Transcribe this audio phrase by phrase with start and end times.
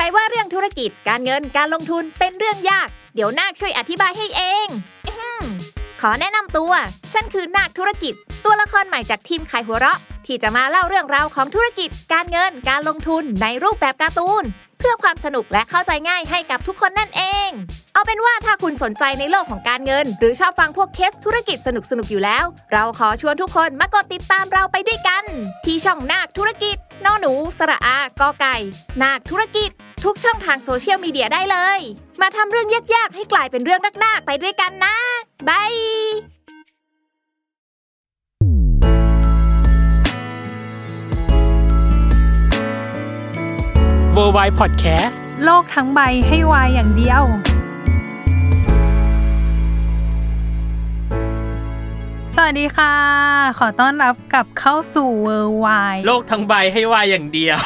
[0.00, 4.68] ครว่าเรื่องธุรกิจการเงินการลงทุนเป็นเรื่องยาก เดี๋ยวนาคช่วยอธิบายให้เอง
[5.06, 5.42] อื้อหือ
[6.00, 6.72] ขอแนะนำตัว
[7.12, 8.14] ฉันคือนาคธุรกิจ
[8.44, 14.44] ตัวละครใหม่จากทีมขายหัวเราะ ที่จะมาเล่าเรื่องราวของธุรกิจ การเงินการลงทุนในรูปแบบการ์ตูน
[14.78, 17.50] เพื่อความสนุกและเข้าใจง่ายให้กับทุกคนนั่นเอง
[17.94, 25.24] เอาเป็นว่าถ้าคุณสนใจในโลกของการเงิน หรือชอบฟังพวกเคสธุรกิจสนุกๆอยู่แล้ว เราขอชวนทุกคนมากดติดตามเราไปด้วยกัน
[25.64, 28.56] ที่ช่องนาคธุรกิจนอหนู สระอากอไก่
[29.02, 29.70] นาคธุรกิจ
[30.04, 31.80] ทุกช่องทางโซเชียลมีเดียได้เลย
[32.20, 34.96] มาทำเรื่องยากๆ ให้กลายเป็นเรื่องนักๆไปด้วยกันนะ
[35.48, 36.37] บาย
[44.18, 47.22] Worldwide Podcast โลกทั้งใบให้วายอย่างเดียว
[52.40, 52.94] สวัสดีค่ะ
[53.58, 55.66] ขอต้อนรับกลับเข้าสู่เวอร์ไว
[56.06, 57.58] โลกทั้งใบให้วายอย่างเดียว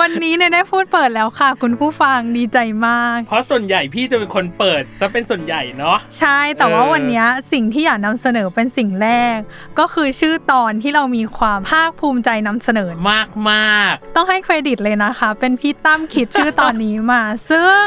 [0.00, 9.38] วันนี้เนี่ยได้พูดเปิดแล้วค่ะ คุณผู้ฟังดีใจมาก เพราะส่วนใหญ่พี่จะเป็นคนเปิดซะเป็นส่วนใหญ่เนาะใช่แต่ว่าเออวันเนี้ยสิ่งที่อยากนำเสนอเป็นสิ่งแรก
[9.78, 17.86] ก็คือชื่อตอนที่เรามีความภาคภูมิใจนำเสนอมากมากต้องให้เครดิตเลยนะคะ เป็นพี่ตั้มคิดชื่อตอนนี้มา ซึ่ง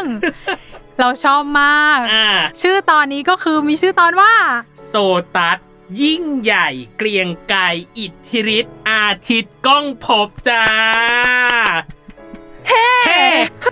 [1.00, 2.28] เราชอบมากๆอ่า
[2.62, 4.34] ชื่อตอนนี้ก็คือมีชื่อตอนว่า
[4.88, 4.94] โซ
[5.36, 5.58] ตัส
[6.02, 7.62] ยิ่งใหญ่เกรียงไกร
[7.98, 10.64] อิทธิฤทธิ์อาทิตย์ก้องพบจ้า
[12.68, 12.86] เฮ้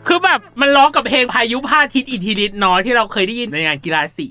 [0.08, 4.30] คือแบบมันล้อกับเพลงพายุพาทิตย์อิทธิฤทธิ์เนาะที่เราเคยได้ยินในงานกีฬาสี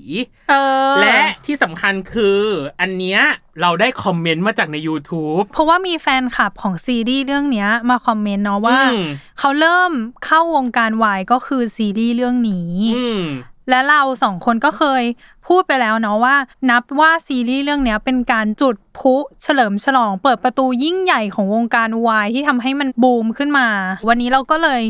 [0.49, 0.55] เอ
[0.91, 2.39] อ และที่สำคัญคือ
[2.81, 3.19] อันเนี้ย
[3.61, 9.03] เราได้คอมเมนต์มาจากใน YouTube เพราะว่ามีแฟนคลับของซีรีส์เรื่องเนี้ยมาคอมเมนต์เนาะว่า อืม
[9.39, 9.91] เขาเริ่ม
[10.25, 13.21] เข้าวงการวายก็คือซีรีส์เรื่องนี้ อืม
[13.69, 15.03] และเราสองคนก็เคย
[15.47, 16.35] พูดไปแล้วเนาะว่า
[16.69, 23.67] นับว่าซีรีส์เรื่องเนี้ยเป็นการจุดพลุเฉลิมฉลอง เปิดประตูยิ่งใหญ่ของวงการวายที่ทำให้มันบูมขึ้นมา
[24.07, 24.81] วันนี้เราก็เลย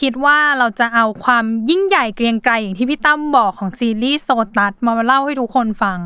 [0.00, 5.98] คิดว่าเราจะเอาความยิ่งใหญ่เกรียงไกรอย่างที่พี่ตั้มบอกของซีรีส์โซตัสมาเล่าให้ทุกคนฟัง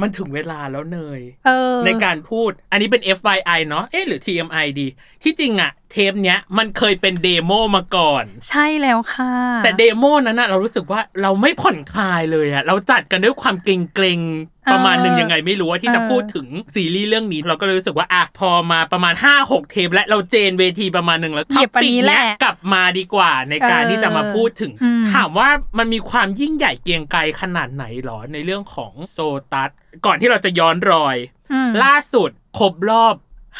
[0.00, 4.86] มันถึงเวลาแล้วเนยเออในการพูดอันนี้เป็น FYI เนาะเอ๊ะหรือ TMI ดี
[5.22, 9.32] ที่จริงอะ เทปเนี้ยมันเคยเป็น demo มาก่อน ใช่แล้วค่ะ
[9.64, 29.18] แต่ demo นั้นอะเรารู้สึกว่าเราไม่ผ่อนคลายเลยอะเราจัดกันด้วยความเกรงๆประมาณหนึ่งยังไงไม่รู้ว่าที่จะพูดถึงซีรีส์เรื่องนี้ เราก็เลยรู้สึกว่าอะพอมาประมาณ 5-6 เทปและเราเจนเวทีประมาณหนึ่งแล้วหยิบอันปิกนี้แหเนี้ยกลับมาดีกว่าในการเออที่จะมาพูดถึงอืมถามว่ามันมีความยิ่งใหญ่เกรียงไกรขนาดไหนหรอในเรื่องของโซ
[29.52, 29.70] ตัส
[30.06, 31.16] ก่อนที่เราจะย้อนรอย
[31.52, 33.14] อืมล่าสุดครบรอบ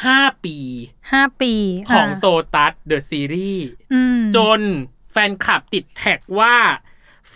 [0.09, 0.56] 5ปี
[1.12, 1.55] ห้าปี
[1.93, 2.25] ของโซ
[2.55, 4.61] ตัสเดอะซีรีส์อืมจน
[5.12, 6.56] แฟนคลับติดแท็กว่า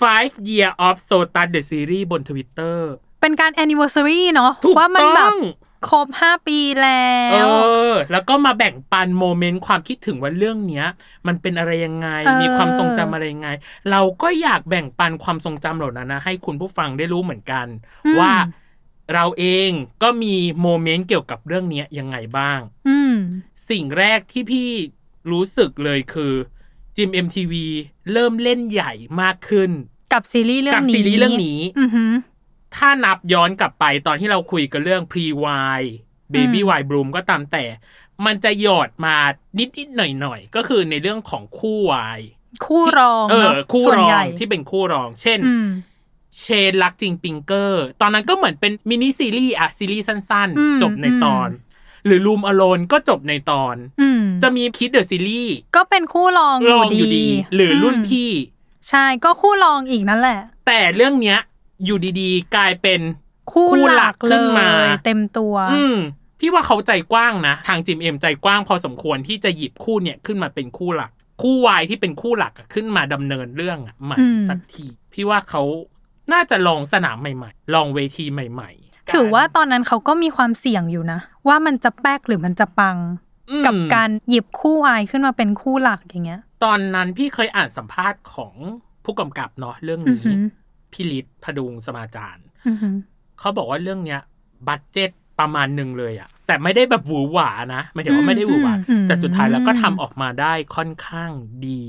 [0.01, 5.37] five year of SOTUS the series บนทวิตเตอร์เป็นการ anniversary เนาะถูกต้องแบบว่ามัน
[5.89, 7.49] ครบห้าปีแล้วเออ
[7.91, 10.87] อแล้วก็มาแบ่งปัน moment ความคิดถึงว่าเรื่องเนี้ย
[11.27, 13.49] มันเป็นอะไรยังไงเออมีความทรงจำอะไรยังไง
[13.91, 17.67] เราก็อยากแบ่งปันความทรงจำเหล่านั้นนะให้คุณผู้ฟังได้รู้เหมือนกัน
[18.19, 18.33] ว่า
[19.13, 19.71] เราเอง
[20.03, 23.15] ก็มีโมเมนต์เกี่ยวกับเรื่องเนี้ยยังไงบ้างอืม
[23.71, 24.71] สิ่งแรกที่พี่
[25.31, 26.33] รู้สึกเลยคือ
[26.97, 27.55] จิม MTV
[28.13, 29.71] เริ่มเล่นใหญ่มากขึ้น
[30.13, 32.13] กับซีรีส์เรื่อกังบนี้ซีรีส์เรื่องนี้อือหือ
[32.77, 35.27] ถ้านับย้อนกลับไปตอนที่เราคุยกันเรื่อง pre
[35.79, 35.83] y
[36.35, 37.65] baby อืม y bloom ก็ตามแต่
[38.27, 39.17] มันจะหยอดมา
[39.59, 42.21] นิดนิดๆหน่อยหน่อยๆก็คือในเรื่องของคู่วาย
[42.67, 45.69] คู่รองเออเนาะคู่ส่วนรอใหญ่งที่เป็นคู่รอง เช่นอืม
[46.41, 51.49] เช่นรักจริงปิ๊งเก้อ ตอนนั้นก็เหมือนเป็นมินิซีรีส์อะซีรีส์สั้นอืมๆจบในอืมตอน
[52.07, 58.31] หรือ Room Alone ก็จบในตอนอืมจะมี Kiss the seriesก็เป็นคู่รองรองอยู่ดี หรือรุ่นพี่
[58.89, 61.39] ใช่ก็คู่รองอีกนั่นแหละ แต่เรื่องเนี้ย
[61.85, 63.01] อยู่ดีๆ กลายเป็น
[63.53, 65.97] คู่คู่หหลัลักกขึ้เลนมายเต็มตัว อืม
[66.41, 71.11] พี่ว่าเขาใจกว้างนะ ทาง GMM ใจกว้างพอสมควรที่จะหยิบคู่เนี่ยขึ้นมาเป็นคู่หลัก
[71.43, 75.63] คู่วายที่เป็นคู่หลักอะขึ้นมาดำเนินเรื่องอะใหม่อืมสักที พี่ว่าเขา
[76.33, 82.97] น่าจะลองสนามใหม่ ๆ ลองเวทีใหม่ ๆ ถือว่าตอนนั้นเขาก็มีความเสี่ยงอยู่นะ ว่ามันจะแป๊กหรือมันจะปัง
[83.51, 88.55] อืมกับการหยิบคู่วายขึ้นมาเป็นคู่หลักอย่างเงี้ย ตอนนั้นพี่เคยอ่านสัมภาษณ์ของ
[89.05, 90.41] ผู้กำกับเนาะเรื่องอือนี้หือ
[90.93, 92.95] พี่ฤทธิ์พดุงสมาจารอือหือ
[93.41, 94.21] เขาบอกว่าเรื่องเนี้ย
[94.69, 95.11] บัตเจ็ต
[95.41, 101.31] ประมาณหนึ่งเลยอะแต่ไม่ได้แบบหวือหวานะไม่ถึงว่าไม่ได้หวือหวาอืมแต่สุดท้ายแล้วก็ทำออกมาได้ค่อนข้าง
[101.67, 101.83] ดี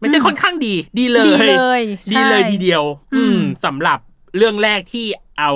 [0.00, 1.82] ไม่ใช่อืมค่อนข้างดี ดีเลย ดีเลย
[2.12, 2.82] ดีเลยใช่ทีเดียว
[3.14, 3.98] อือืมมสำหรับ
[4.36, 5.06] เรื่องแรกที่
[5.38, 5.52] เอา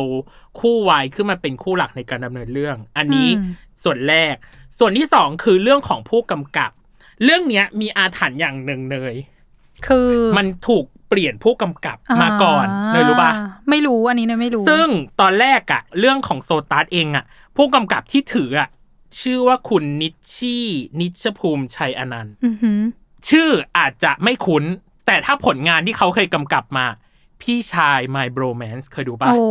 [0.61, 3.51] คู่วายขึ้นมาเป็นคู่หลักในการดำเนินเรื่อง อันนี้อืม
[3.83, 4.35] ส่วนแรก
[4.79, 6.71] ส่วนที่สองคือเรื่องของผู้กำกับ
[7.25, 9.15] เรื่องเนี้ยมีอาถรรพ์อย่างหนึ่งเนย
[9.87, 13.33] คือมันถูกเปลี่ยนผู้กำกับมาก่อนเนยรู้ปะ
[13.71, 14.89] ไม่รู้อันนี้เนยไม่รู้ ซึ่ง
[15.21, 17.25] ตอนแรกอะเรื่องของโซตัสเองอะ
[17.57, 18.69] ผู้กำกับที่ถืออะ
[19.21, 20.65] ชื่อว่าคุณนิชชี่
[21.01, 22.81] นิชภูมิชัยอนันต์อือหือ
[23.29, 23.49] ชื่อ
[23.79, 24.65] อาจจะไม่คุ้น
[25.07, 26.87] แต่ถ้าผลงานที่เขาเคยกำกับมา
[27.43, 29.45] พี่ชาย My Bromance เคยดูปะโอ้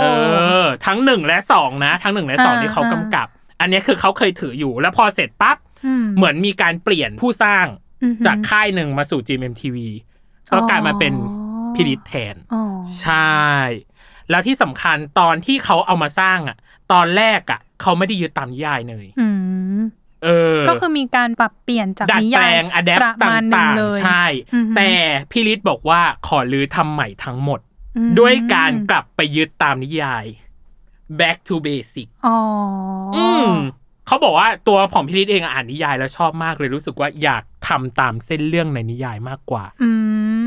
[0.00, 0.04] เอ
[0.64, 3.28] อ ทั้งหนึ่งและสองนะ ทั้งหนึ่งและสองอ่าที่เขากำกับ
[3.60, 5.56] อันเนี้ยคือเขาเคยถืออยู่ แล้วพอเสร็จปั๊บ
[6.02, 7.66] มเหมือนมีการเปลี่ยนผู้สร้าง
[8.02, 9.76] อือหือจากค่ายหนึ่งมาสู่ GMMTV
[10.52, 11.14] ก็กลายมาเป็น
[11.74, 12.62] พิริตแทนอ๋อ
[13.00, 13.40] ใช่
[14.30, 16.56] แล้วที่สำคัญตอนที่เขาเอามาสร้างอะ
[16.92, 19.29] ตอนแรกอะ เขาไม่ได้ยึดตามนิยายเลย อืม
[20.24, 24.24] เออ ก็คือมีการปรับเปลี่ยนจากดัดนิแปลยายงอะแดปประตมาณหนึ่ง่างเลย ๆ ใช่
[24.54, 24.90] อือหือ แต่
[25.30, 27.60] พี่ฤทธิ์บอกว่าขอรื้อทำใหม่ทั้งหมด
[27.96, 30.24] อืมด้วยการกลับไปยึดตามนิยาย
[31.20, 32.36] back to basic อ๋อ
[33.14, 33.52] ออืม
[34.06, 39.90] เขาบอกว่าตัวของพี่ฤทธิ์เองอ่านนิยายแล้วชอบมากเลยรู้สึกว่าอยากทำตามเส้นเรื่องในนิยายมากกว่า อื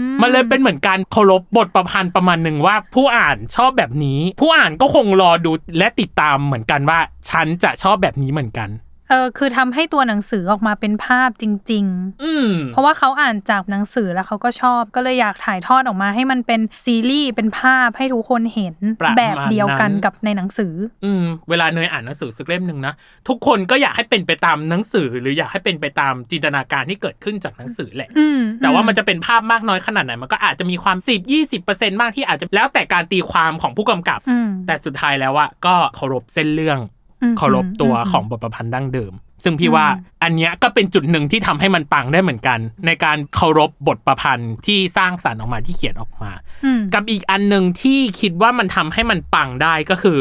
[0.06, 7.00] มมันเลยเป็นเหมือนการเคารพบทประพันธ์ประมาณหนึ่งว่า ผู้อ่านชอบแบบนี้ ผู้อ่านก็คงรอดูและติดตามเหมือนกันว่า
[7.30, 8.70] ฉันจะชอบแบบนี้เหมือนกัน
[9.10, 20.74] เออคือทำให้ตัวหนังสือออกมาเป็นภาพจริง ๆ อืมเพราะว่าเขาอ่านจากหนังสือแล้วเขาก็ชอบก็เลยอยากถ่ายทอดออกมาให้มันเป็นซีรีส์เป็นภาพให้ทุกคนเห็นประมาณแบบเดียวกันนั้นกับในหนังสือ
[21.06, 22.94] อืมเวลาเนยอ่านหนังสือสักเล่มหนึ่งนะ
[23.28, 36.93] ทุกคนก็อยากให้เป็นไปตามหนังสือ หรืออยากให้เป็นไปตามจินตนาการที่เกิดขึ้นจากหนังสือแหละอืมแต่ว่ามันจะเป็นภาพมากน้อยขนาดไหนมันก็อาจจะมีความสิบยี่สิบเปอร์เซ็นต์บ้างที่อาจจะแล้วแต่การตีความของผู้กำกับอืมแต่สุดท้ายแล้วอะก็เคารพเส้นเรื่องอืม
[37.38, 39.86] เคารพตัวอืมของบทประพันธ์ดั้งเดิม ซึ่งพี่ว่า
[40.24, 46.32] อันเนี้ยก็เป็นจุดหนึ่งที่ทำให้มันปังได้เหมือนกัน ในการเคารพบทประพันธ์ที่สร้างสรรค์ออกมาที่เขียนออกมา
[46.66, 50.18] อืมกับอีกอันหนึ่งที่คิดว่ามันทำให้มันปังได้ก็คือ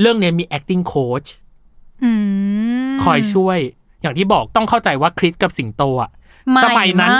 [0.00, 1.28] เรื่องเนี้ยมี acting coach
[2.04, 2.10] อื
[2.88, 3.58] มคอยช่วย
[4.02, 6.25] อย่างที่บอกต้องเข้าใจว่าคริสกับสิงโตอะให
[6.64, 7.18] สมัยนั้นม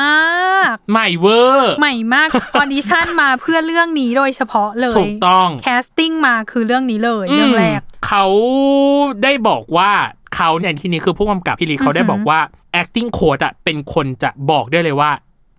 [0.63, 8.27] ากใหม่เวอร์ ใหม่มากออดิชั่นมาเพื่อเรื่องนี้โดยเฉพาะเลย ถูกต้อง casting มาคือเรื่องนี้เลยเรื่องแรกเขา
[9.23, 9.93] ได้บอกว่า
[10.37, 12.41] เขาเนี่ยที่นี้คือผู้กำกับพี่ลีเขาได้บอกว่า
[12.81, 15.11] acting coach อะเป็นคนจะบอกได้เลยว่า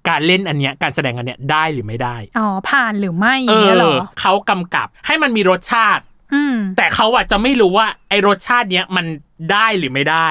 [0.10, 6.04] การเล่นอันเนี้ยการแสดงอันเนี้ยได้หรือไม่ได้ อ๋อ ผ่านหรือไม่อเอย่างเงี้ยเหรออเขากำกับให้มันมีรสชาติ
[6.34, 9.06] อืมแต่เขาอะจะไม่รู้ว่าไอรสชาติเนี้ยมัน
[9.52, 10.28] ได้หรือไม่ได้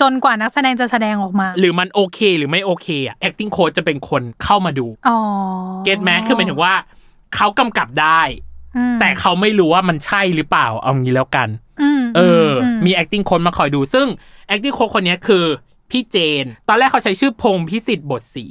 [0.00, 5.18] จนกว่านักแสดงจะแสดงออกมา หรือมันโอเคหรือไม่โอเคอะ acting coach จะเป็นคนเข้ามาดูอ๋อ
[5.84, 6.74] เก็ตไหมคือหมายถึงว่า
[7.34, 8.20] เขากำกับได้
[8.76, 11.48] อืมแต่เขาไม่รู้ว่ามันใช่หรือเปล่าเอางี้แล้วกัน
[11.82, 14.06] อืมเอออมมี acting coach มาคอยดู ซึ่ง
[14.50, 15.44] acting coach คนเนี้ยคือ
[15.90, 18.46] พี่เจน ตอนแรกเขาใช้ชื่อพงษ์พิสิทธิ์บทสี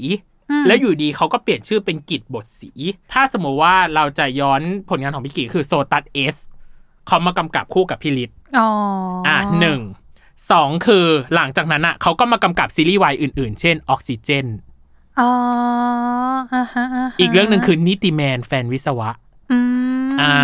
[0.52, 2.72] อืมแล้วอยู่ดีเขาก็เปลี่ยนชื่อเป็นกิจบทสี
[3.12, 6.36] ถ้าสมมติว่าเราจะย้อนผลงานของพี่กิจคือโซตัสเอส
[7.08, 8.68] เขามากำกับคู่กับพี่ฤทธิ์อ๋อ
[9.28, 9.80] อ่อะหนึ่ง
[10.52, 11.06] สองคือ
[11.36, 14.46] หลังจากนั้นอะเขาก็มากำกับซีรีส์วายอื่นๆ เช่นออกซิเจน
[15.20, 15.32] อ๋อ
[16.54, 19.10] อ่าฮะอ่าฮะอีกเรื่องหนึ่งคือนิติแมนแฟนวิศวะ
[19.52, 19.60] อื
[20.08, 20.36] มอ่า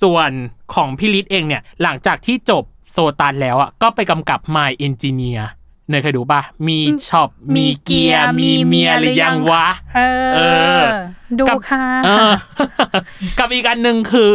[0.00, 0.30] ส่วน
[0.74, 5.42] ของพี่ฤทธิ์เองเนี่ย หลังจากที่จบโซตัสแล้วอะก็ไปกำกับ My Engineer
[5.88, 9.66] เนยเคยดูป่ะมีช็อปมีเกียร์ มีเมียหรือยังวะ
[9.96, 10.40] เออเอ
[10.78, 10.82] อ
[11.38, 12.32] ดูกับค่ะเออ
[13.38, 14.34] กับอีกอันหนึ่งคือ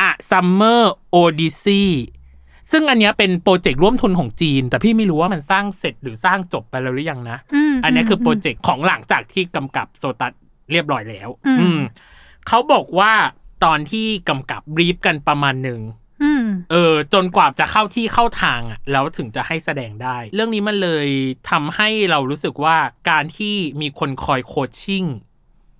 [0.00, 0.82] อะ Summer
[1.14, 1.82] Odyssey ซึ่
[2.80, 7.38] งอันเนี้ยเป็นโปรเจกต์ร่วมทุนของจีน แต่พี่ไม่รู้ว่ามันสร้างเสร็จหรือสร้างจบไปแล้วหรือยังนะ
[7.72, 10.32] มอันเนี้ยคือโปรเจกต์ของหลังจากที่กำกับโซตัส
[10.72, 11.80] เรียบร้อยแล้ว อืมอืม
[12.48, 13.12] เขาบอกว่า
[13.64, 15.80] ตอนที่กำกับบรีฟกันประมาณหนึ่ง
[16.22, 21.08] อืมเออ จนกว่าจะเข้าที่เข้าทางอะแล้วถึงจะให้แสดงได้ เรื่องนี้มันเลย
[21.50, 22.76] ทำให้เรารู้สึกว่า
[23.10, 25.04] การที่มีคนคอยโคชชิ่ง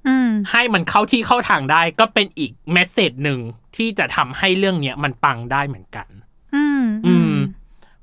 [0.09, 3.41] อืมให้มันเข้าที่เข้าทางได้ก็เป็นอีกเมสเซจหนึ่ง
[3.77, 6.09] ที่จะทำให้เรื่องเนี้ยมันปังได้เหมือนกัน
[6.83, 7.35] อืมอืม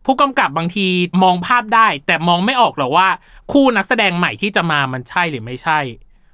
[0.05, 0.87] ผู้กำกับบางที
[1.23, 3.07] มองภาพได้ แต่มองไม่ออกหรอกว่า
[3.51, 5.79] คู่นักแสดงใหม่ที่จะมามันใช่หรือไม่ใช่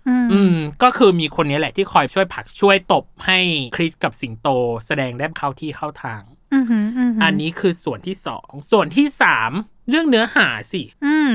[0.07, 3.39] อืมอืมก็คือมีคนนี้แหละที่คอยช่วยผลักช่วยตบให้
[3.75, 4.47] คริสกับสิงโต
[4.87, 6.21] แสดงได้เข้าที่เข้าทาง
[6.53, 9.51] อืมอืมมอันนี้คือส่วนที่สอง ส่วนที่สาม
[9.89, 11.33] เรื่องเนื้อหาสิอืม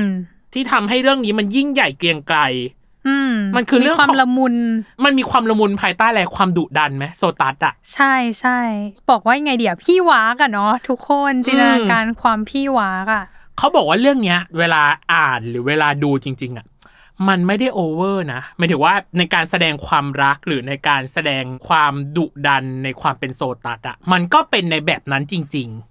[0.53, 2.80] ที่ทำให้เรื่องนี้มันยิ่งใหญ่เกรียงไกรอื
[3.29, 4.55] มมันคือเรื่องมีความของละมุน
[5.03, 8.59] มันมีความละมุนภายใต้อะไรความดุดันไหมโซตัสอะใช่ใช่
[9.09, 13.23] บอกว่ายังไงเดี๋ยวพี่วากอะเนาะทุกคนจินตนาการความพี่วากอะ
[13.57, 14.81] เขาบอกว่าเรื่องเนี้ย เวลา
[15.13, 16.65] อ่านหรือเวลาดูจริง ๆอะ
[17.29, 25.90] มันไม่ได้โอเวอร์นะหมายถึงว่าในการแสดงความรักหรือในการแสดงความดุดันในความเป็นโซตัสอะมันก็เป็นในแบบนั้นจริงๆ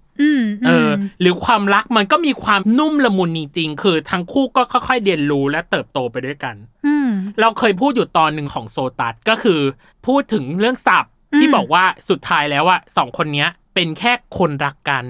[0.65, 7.09] เออมอหรือความรักมันก็มีความนุ่มละมุนจริงๆคือทั้งคู่ก็ค่อยๆเรียนรู้และเติบโตไปด้วยกันอืม
[7.39, 9.59] เราเคยพูดอยู่ตอนหนึ่งของโซตัสก็คือ
[10.07, 15.05] พูดถึงเรื่องศัพท์ที่อืมบอกว่าสุดท้ายแล้วว่าสองคนเนี้ย เป็นแค่คนรักกัน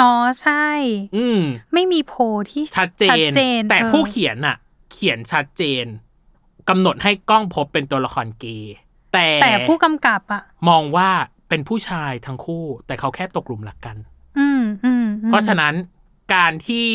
[0.00, 0.10] อ๋อ
[0.40, 0.66] ใช่
[1.16, 1.40] อืม
[1.74, 3.30] ไม่มีโพลที่ชัดเจน
[3.70, 4.56] แต่เออผู้เขียนน่ะ
[4.92, 5.84] เขียนชัดเจน
[6.68, 8.74] กำหนดให้กล้องพบเป็นตัวละครเกย์
[9.12, 11.10] แต่แต่ผู้กำกับอะมองว่า
[11.48, 14.15] เป็นผู้ชายทั้งคู่ แต่เขาแค่ตกหลุมรักกันอืมอืมอืม
[15.28, 15.74] เพราะฉะนั้น
[16.34, 16.90] การที่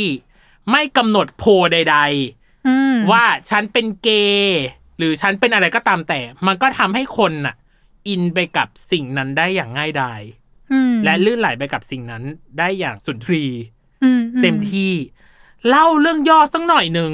[0.71, 1.98] ไม่กำหนดโพลใด
[2.67, 4.63] อืมๆว่าฉันเป็นเกย์
[4.98, 7.55] หรือฉันเป็นอะไรก็ตามแต่ มันก็ทำให้คนน่ะ
[8.07, 10.21] อินไปกับสิ่งนั้นได้อย่างง่ายดาย
[10.74, 12.24] อืมและลื่นไหลไปกับสิ่งนั้น
[12.57, 13.45] ได้อย่างสุนทรี
[14.03, 14.93] อือืเต็มที่
[15.69, 17.12] เล่าเรื่องย่อสักหน่อยหนึ่ง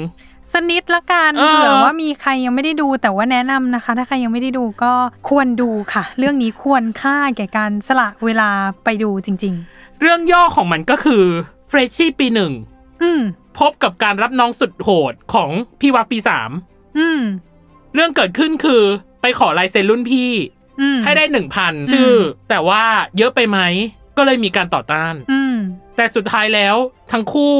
[0.52, 4.92] สนิดละกันเออเผื่อว่ามีใครยังไม่ได้ดูแต่ว่าแนะนำนะคะ ถ้าใครยังไม่ได้ดูก็
[5.28, 8.50] ควรดูค่ะ เรื่องนี้ควรค่าแก่การสละเวลา
[8.84, 9.56] ไปดูจริง
[10.00, 11.24] เรื่องย่อของมันก็คือ
[11.68, 13.20] เฟรชชี่ปีหนึ่งๆอืม
[13.58, 15.50] พบกับการรับน้องสุดโหดของ
[15.80, 16.50] พี่วักปีสาม
[16.98, 17.20] อืม
[17.94, 18.82] เรื่องเกิดขึ้นคือ
[19.22, 20.30] ไปขอลายเซ็นรุ่นพี่
[20.80, 22.12] อืมให้ได้หนึ่งพันชื่อ
[22.50, 22.82] แต่ว่า
[23.16, 23.58] เยอะไปไหม
[24.16, 25.54] ก็เลยมีการต่อต้านอืม
[25.96, 26.76] แต่สุดท้ายแล้ว
[27.12, 27.54] ทั้งคู่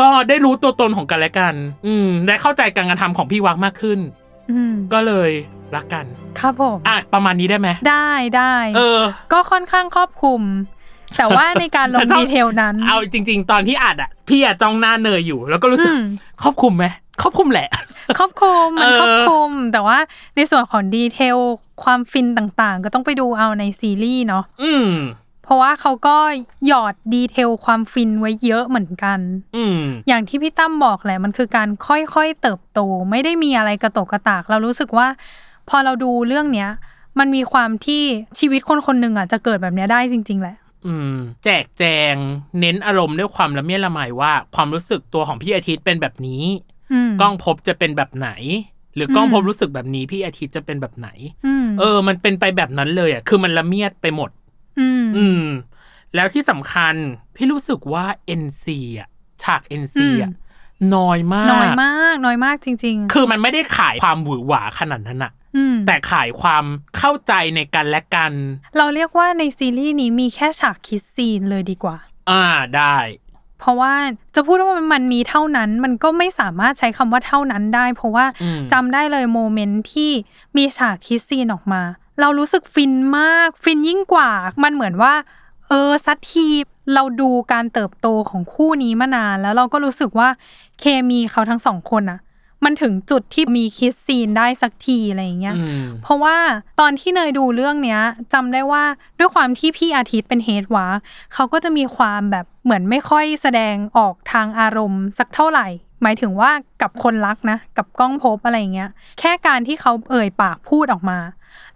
[0.00, 1.54] ก็ได้รู้ตัวตนของกันและกัน
[1.86, 3.98] อืมได้เข้าใจการกระทำของพี่วักมากขึ้น
[4.50, 5.30] อืมก็เลย
[5.74, 6.04] รักกัน
[6.40, 9.00] ครับผมอะประมาณนี้ได้ไหมได้ได้ เออ
[9.32, 10.42] ก็ค่อนข้างครอบคลุม
[11.18, 16.02] แต่ว่าในการฉันชอบ detail นั้น เอาจริง ๆ ตอนที่อัดอะพี่อะจ้องหน้าเนยอยู่ แล้วก็รู้สึกอืม
[16.42, 16.84] ครอบคลุมไหม
[17.22, 17.68] ครอบคลุมแหละ
[18.18, 19.98] ครอบคลุมมันเออครอบคลุม แต่ว่า
[20.36, 21.36] ในส่วนของ detail
[21.82, 24.88] ความฟินต่างๆ ก็ต้องไปดูเอาในซีรีส์เนาะอืม
[25.44, 26.16] เพราะว่าเขาก็
[26.66, 29.18] หยอด detail ความฟินไว้เยอะเหมือนกัน
[29.56, 32.80] อืมอย่างที่พี่ตั้มบอกแหละมันคือการค่อยๆเติบโต
[33.10, 35.06] ไม่ได้มีอะไรกระโตกกระตาก เรารู้สึกว่า
[35.68, 36.70] พอเราดูเรื่องเนี้ย
[37.18, 38.02] มันมีความที่
[38.38, 40.63] ชีวิตคนคนหนึ่งอะจะเกิดแบบเนี้ยได้จริง ๆ แหละอืม
[41.44, 42.14] แจกแจง
[42.60, 46.44] เน้นอารมณ์ด้วยความละเมียดละไมว่า ความรู้สึกตัวของพี่อาทิตย์เป็นแบบนี้
[46.92, 48.30] อืมกล้องพบจะเป็นแบบไหน
[48.94, 51.08] หรืออมกล้องพบรู้สึกแบบนี้พี่อาทิตย์จะเป็นแบบไหน
[51.46, 54.30] อืมเออ มันเป็นไปแบบนั้นเลยอะคือมันละเมียดไปหมด
[54.80, 55.44] อืมอืม
[56.14, 56.94] แล้วที่สำคัญ
[57.36, 58.04] พี่รู้สึกว่า
[58.40, 58.66] NC
[58.98, 59.08] อะ
[59.42, 60.30] ฉาก NC อะ
[60.96, 65.43] น้อยมากน้อยมากน้อยมากจริงคือมันไม่ได้ขายความหวือหวาขนาดนั้นอะๆอืม
[65.86, 66.64] แต่ขายความ
[66.96, 68.32] เข้าใจในกันและกัน
[68.76, 71.96] เราเรียกว่าในซีรีส์นี้มีแค่ฉาก kiss scene เลยดีกว่า
[72.30, 72.44] อ่า
[72.76, 72.96] ได้
[73.60, 73.94] เพราะว่า
[74.34, 80.10] จะพูดว่ามันมีเท่านั้น มันก็ไม่สามารถใช้คำว่าเท่านั้นได้ เพราะว่าอืมจำได้เลย moment ที่
[80.56, 81.82] มีฉาก kiss scene ออกมา
[82.20, 84.30] เรารู้สึกฟินมาก ฟินยิ่งกว่า
[84.62, 85.14] มันเหมือนว่า
[85.68, 86.48] เออสักที
[86.94, 90.28] เราดูการเติบโตของคู่นี้มานาน แล้วเราก็รู้สึกว่า
[90.80, 92.18] เคมีเขาทั้งสองคนอะ
[92.64, 96.36] มันถึงจุดที่มี kiss scene ได้สักทีอะไรอย่างเงี้ยอืมเพราะว่า
[96.80, 98.00] ตอนที่เนยดูเรื่องเนี้ย
[98.32, 98.84] จำได้ว่า
[99.18, 101.00] ด้วยความที่พี่อาทิตย์เป็น head ว้าก
[101.34, 105.66] เขาก็จะมีความแบบเหมือนไม่ค่อยแสดงออกทางอารมณ์สักเท่าไหร่
[106.02, 106.50] หมายถึงว่า
[106.82, 108.90] กับคนรักนะ กับกล้องภพบอะไรอย่างเงี้ย
[109.20, 111.18] แค่การที่เขาเอ่ยปากพูดออกมา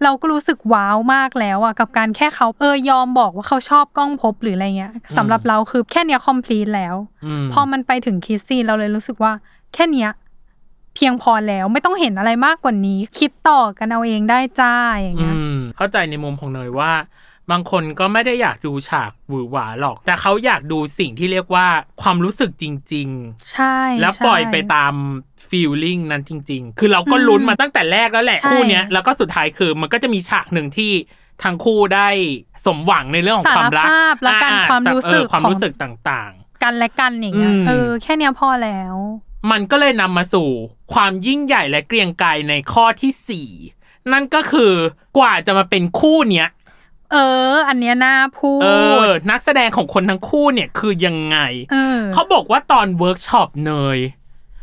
[0.03, 6.95] เราก็รู้สึกว้าวมากแล้วอะกับการแค่เขาเออยอมบอกว่าเขาชอบกล้องภพบหรืออะไรเงี้ยสำหรับเราคือแค่เนี้ย complete แล้ว
[7.27, 9.33] อืมพอมันไปถึงคิสซีนเราเลยรู้สึกว่า
[9.75, 10.11] แค่เนี้ย
[10.95, 16.93] เพียงพอแล้วไม่ต้องเห็นอะไรมากกว่านี้ คิดต่อกันเอาเองได้จ้าอย่างอืเงี้ยมเข้าใจในมุมของเนยว่า
[17.53, 21.67] บางคนก็ไม่ได้อยากดูฉากหวือหวาหรอก แต่เขาอยากดูสิ่งที่เรียกว่า
[22.03, 23.09] ความรู้สึกจริง
[23.53, 24.95] ใช่ๆแล้วใช่ปล่อยไปตาม
[25.49, 30.93] ฟีลลิ่งนั้นจริง ๆ คือเราก็ลุ้นมาตั้งแต่แรกแล้วแหละใช่คู่เนี้ยแล้วก็สุดท้ายคือมันก็จะมีฉากหนึ่งที่
[31.45, 32.09] ทั้งคู่ได้
[32.67, 36.33] สมหวังในเรื่องของความรักสารภาพและกันอ่ความรู้สึกเออความของรู้สึกต่าง
[36.65, 40.49] กันและกันอย่างเงี้ยอืมเออแค่เนี้ยพอแล้วๆ มันก็เลยนำมาสู่
[40.93, 43.49] ความยิ่งใหญ่และเกรียงไกรในข้อที่สี่
[44.13, 44.73] นั่นก็คือ
[45.19, 46.49] กว่าจะมาเป็นคู่เนี้ย
[47.13, 47.17] เอ
[47.53, 48.67] อ อันเนี้ยน่าพูเอ
[49.05, 51.39] อดนักแสดงของคนทั้งคู่เนี่ยคือยังไง
[51.73, 53.99] เออเขาบอกว่าตอนเวิร์กช็อปเนย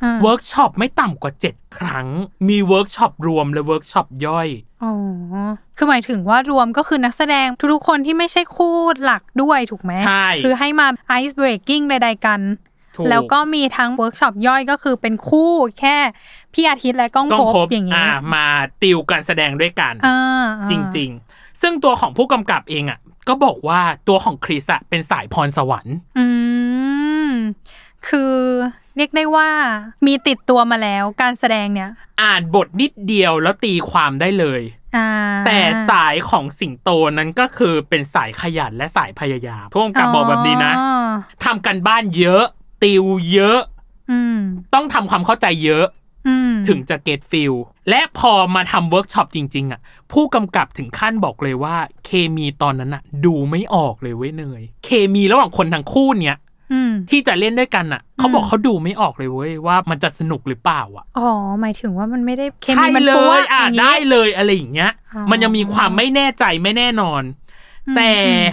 [0.03, 2.07] อ่าเวิร์กช็อปไม่ต่ำกว่า7ครั้ง
[2.47, 4.49] มีเวิร์กช็อปรวมและเวิร์กช็อปย่อย
[4.83, 4.93] อ๋อ
[5.77, 12.74] คือหมายถึงว่ารวมก็คือนักแสดงทุกๆคนที่ไม่ใช่คู่หลักด้วยถูกไหมใช่ คือให้มา ice breaking ใดๆกันถูก
[13.09, 15.97] แล้วก็มีทั้งเวิร์กช็อปย่อยก็คือเป็นคู่แค่
[16.53, 18.47] พี่อาทิตย์และก้องต้องภพพบอย่างอ่าเงี้ยมา
[18.81, 26.25] ติวการแสดงด้วยกันอ่าจริง ๆ ซึ่งตัวของผู้กำกับเองอะ ก็บอกว่าตัวของคริสอะเป็นสายพรสวรรค์ๆอื
[27.27, 27.31] ม
[28.07, 28.35] คือ
[28.97, 29.49] เรียกได้ว่า
[30.05, 34.61] มีติดตัวมาแล้วการแสดงเนี่ย อ่านบทนิดเดียวแล้วตีความได้เลย
[34.95, 35.09] อ่า
[35.45, 35.59] แต่
[35.89, 41.09] สายของสิงโตนั้นก็คือเป็นสายขยันและสายพยายามผู้กำกับบอกแบบนี้นะอ๋อ
[41.43, 42.45] ทำการบ้านเยอะ
[42.83, 43.59] ติวเยอะ
[44.11, 44.39] อืม
[44.73, 45.85] ต้องทำความเข้าใจเยอะ
[46.27, 47.53] อืมถึงจะ get feel
[47.89, 49.79] และพอมาทำเวิร์กช็อปจริง ๆ อะ
[50.11, 56.37] ผู้กำกับถึงขั้นบอกเลยว่า เคมีตอนนั้นอะ ดูไม่ออกเลยเว้ยเนย เคมีระหว่างคนทั้งคู่เนี้ย
[56.73, 61.29] อืมที่จะเล่นด้วยกันอะ เขาบอกเขาดูไม่ออกเลยเว้ยว่ามันจะสนุกหรือเปล่าอะอ๋อ
[61.61, 67.23] หมายถึงว่ามันไม่ได้เคมีใช่มันเลปัวยอะย่างงี้ได้เลยอะไรอย่างเงี้ยอ๋อมันยังมีความไม่แน่ใจไม่แน่นอน
[67.87, 68.43] อืมแต่อืม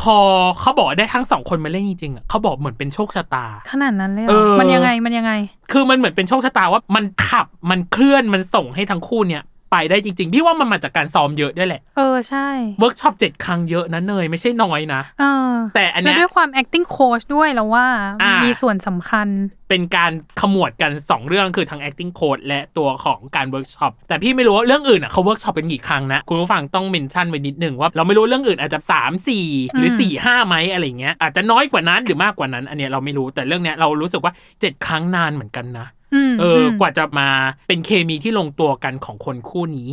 [0.00, 0.16] พอ
[0.60, 5.32] เขาบอกได้ทั้งสองคนมาเล่นจริงๆอะเขาบอกเหมือนเป็นโชคชะตา ขนาดนั้นเลยเหรเอออ มันยังไงมันยังไง
[5.72, 12.48] คือมันเหมือนเป็นโชคชะตาว่ามันขับมันเคลื่อนมันส่งให้ทั้งคู่เนี่ย ไปได้จริง ๆ พี่ว่ามันมาจากการซ้อมเยอะด้วยแหละ เออใช่
[12.80, 17.86] เวิร์กช็อปเจ็ดครั้งเยอะนะเนยไม่ใช่น้อยนะเออแต่อันเนี้แล้วยด้วยความ acting coach ด้วยแล้วว่า
[18.22, 19.28] อ่ามีมีส่วนสำคัญ
[19.68, 34.86] เป็นการขมวดกัน 2 เรื่องคือทั้ง acting coach และตัวของการเวิร์กช็อปแต่พี่ไม่รู้ว่าเรื่องอื่นอะเขาเวิร์กช็อปกันกี่ครั้งนะ คุณผู้ฟังต้อง mention ไว้นิดหนึ่งว่าเราไม่รู้เรื่องอื่นอาจจะ 3 4 หรืออืม4 5ไหมอะไรเงี้ยอาจจะน้อยกว่านั้นหรือมากกว่านั้น อันเนี้ยเราไม่รู้แต่เรื่องเนี้ยเรารู้สึกว่า 7
[34.86, 35.97] ครั้งนานเหมือนกันนะม
[36.40, 37.28] เอออมกว่าจะมา
[37.68, 39.92] เป็นเคมีที่ลงตัวกันของคนคู่นี้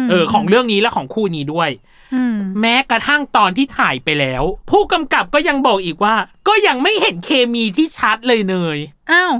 [0.00, 1.70] มเออ ของเรื่องนี้และของคู่นี้ด้วย
[2.14, 6.14] อืมแม้กระทั่งตอนที่ถ่ายไปแล้ว ผู้กำกับก็ยังบอกอีกว่า
[6.48, 8.78] ก็ยังไม่เห็นเคมีที่ชัดเลยเนย
[9.12, 9.32] อ้าว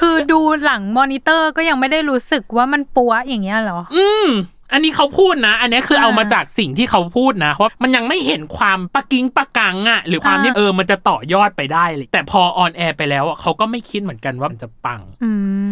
[0.00, 4.28] คือดูหลังมอนิเตอร์ก็ยังไม่ได้รู้สึกว่ามันปังอย่างเงี้ยเหรอ อืม
[4.72, 15.30] อันนี้เขาพูดนะ อันนี้คืออ่าเอามาจากสิ่งที่เขาพูดนะว่ามันยังไม่เห็นความปะกิ้งปะกังอะหรือความอ่าที่เออมันจะต่อยอดไปได้เลย แต่พอ on air ไปแล้วอะเขาก็ไม่คิดเหมือนกันว่ามันจะปังอื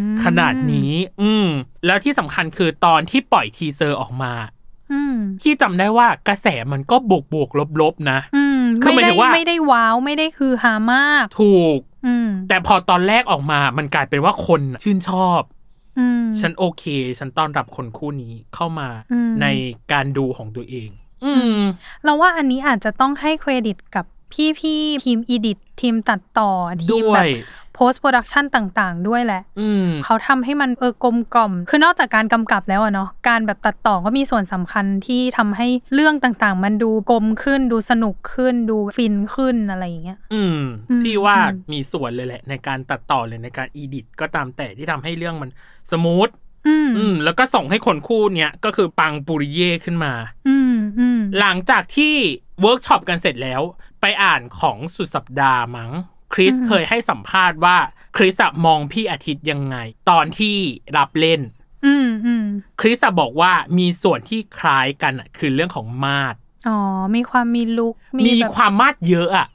[0.08, 0.92] มขนาดนี้
[1.22, 1.48] อืม
[1.86, 4.32] แล้วที่สำคัญคือตอนที่ปล่อย teaser ออกมา
[4.92, 15.59] อืมที่จำได้ว่ากระแสมันก็บวกบวกลบลบๆนะอืมคือหมายไม่ถึได้งว่าไม่ได้ว้าวไม่ได้คือฮามาก ถูกอืมแต่พอตอนแรกออกมามันกลายเป็นว่าคนน่ะชื่นชอบอืม
[16.40, 16.84] ฉันโอเค
[17.18, 19.46] ฉันต้อนรับคนคู่นี้เข้ามาอืมใน
[19.92, 20.88] การดูของตัวเอง
[21.24, 21.60] อืม
[22.04, 24.04] เราว่าอันนี้อาจจะต้องให้เครดิตกับ
[24.58, 26.50] พี่ๆทีม edit ทีมตัดต่อ
[26.82, 27.34] ทีมด้วแบยบ
[27.80, 40.60] post production ต่างๆ ด้วยแหละอืมเขาทำให้มันเออกลมกล่อม คือนอกจากการกำกับแล้วอะเนาะการแบบตัดต่อก็มีส่วนสำคัญที่ทำให้เรื่องต่างๆ มันดูกลมขึ้น ดูสนุกขึ้น ดูฟินขึ้นอะไรอย่างเงี้ยอืม
[40.90, 45.50] อืมพี่ว่าอืมมีส่วนเลยแหละ ในการตัดต่อเลยในการอีดิทก็ตามแต่ที่ทำให้เรื่องมัน
[45.90, 46.28] สมูท
[46.68, 50.12] อืมอืมแล้วก็ส่งให้คนคู่เนี้ยก็คือปังปุริเย่ขึ้นมา
[50.48, 52.14] อืมอืมหลังจากที่
[52.60, 53.62] เวิร์กช็อปกันเสร็จแล้ว
[54.00, 55.90] ไปอ่านของสุดสัปดาห์มั้ง
[56.32, 57.76] คริสอืมเคยให้สัมภาษณ์ว่า
[58.16, 59.76] คริสอะมองพี่อาทิตย์ยังไง
[60.10, 60.56] ตอนที่
[60.96, 61.40] รับเล่น
[61.86, 62.44] อืมอืม
[62.80, 66.34] คริสอะบอกว่ามีส่วนที่คล้ายกันอะคือเรื่องของมาด
[66.68, 66.78] อ๋อ
[67.14, 67.94] มีความมี look
[68.26, 69.48] มีแบบความมาดเยอะอะ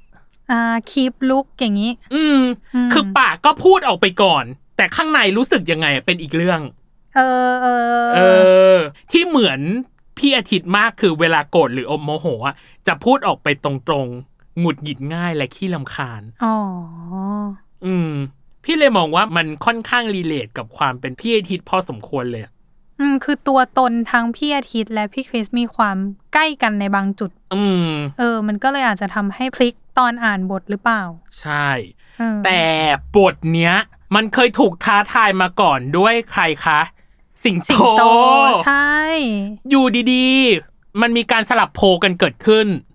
[0.52, 2.40] อ่า keep look อย่างนี้อืม
[2.76, 4.44] อืม คือปากก็พูดออกไปก่อน
[4.78, 6.62] แต่ข้างในรู้สึกยังไงอะเป็นอีกเรื่อง
[7.16, 7.68] เออเอ
[8.06, 8.20] อเอ
[8.76, 8.78] อ
[9.12, 9.60] ที่เหมือน
[10.18, 12.56] พี่อาทิตย์มากคือเวลาโกรธหรืออมโมโหอะ
[12.88, 13.72] จะพูดออกไปตร
[14.06, 16.56] งๆ หงุดหงิดง่ายและขี้รำคาญอ๋อ
[17.86, 18.12] อืม
[18.64, 22.52] พี่เลยมองว่ามันค่อนข้าง relate กับความเป็นพี่อาทิตย์พอสมควรเลยอะ
[23.00, 25.98] อืมคือตัวตนทั้งพี่อาทิตย์และพี่คริสมีความ
[26.34, 31.02] ใกล้กันในบางจุด อืม เออ มันก็เลยอาจจะทำให้พลิกตอนอ่านบทหรือเปล่า
[31.40, 31.70] ใช่
[32.20, 32.62] เออแต่
[33.16, 33.74] บทเนี้ย
[34.16, 36.80] มันเคยถูกท้าทายมาก่อนด้วยใครคะ
[37.44, 38.04] สิงห์ สิงโต
[38.66, 38.96] ใช่
[39.70, 42.95] อยู่ดีๆ มันมีการสลับ role กันเกิดขึ้นอ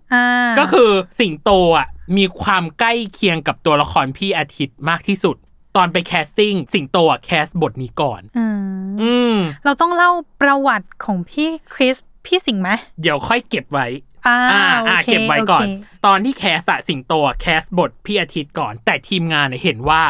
[0.59, 5.35] ก็คือสิงโตอะมีความใกล้เคียงกับตัวละครพี่อาทิตย์มากที่สุด
[5.75, 8.59] ตอนไป casting สิงโตอะ cast บทนี้ก่อนอืม
[9.01, 11.95] อืมเราต้องเล่าประวัติของพี่คริส
[12.25, 12.69] พี่สิงห์ไหม
[13.01, 13.87] เดี๋ยวค่อยเก็บไว้
[14.27, 20.01] อ่าอ่าโออ่าเคเก็บไว้ก่อนโเคตอนที่ cast อะสิงโตอะ cast บทพี่อาทิตย์ก่อน แต่ทีมงานเนี่ยเห็นว่า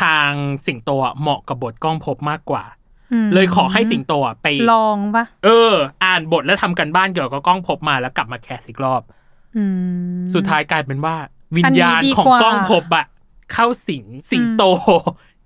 [0.00, 0.30] ทาง
[0.66, 2.64] สิงโตอะเหมาะกับบทกล้องพบมากกว่า
[3.24, 5.72] มเลยขอให้สิงโตอะไปลองปะเออ
[6.04, 9.23] อ่านบทแล้วทำกันบ้านเกี่ยวกับกล้องพบมาแล้วกลับมาแคสอีกรอบอืม
[10.34, 11.16] สุดท้ายกลายเป็นว่า
[11.56, 13.06] วิญญาณอันนี้ดีของกว่ากล้องพบอะ
[13.52, 14.62] เข้าสิงสิงโต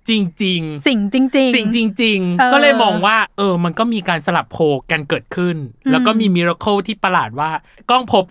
[0.09, 0.11] จ
[0.43, 7.51] ริง ๆ สิงห์จริง ๆ สิ่งจริงเออๆก็เลยมองว่า เออ มันก็มีการสลับโพลกันเกิดขึ้นอืมแล้วก็มีมิราเคิลที่ประหลาดว่า
[7.89, 8.25] กล้องพบ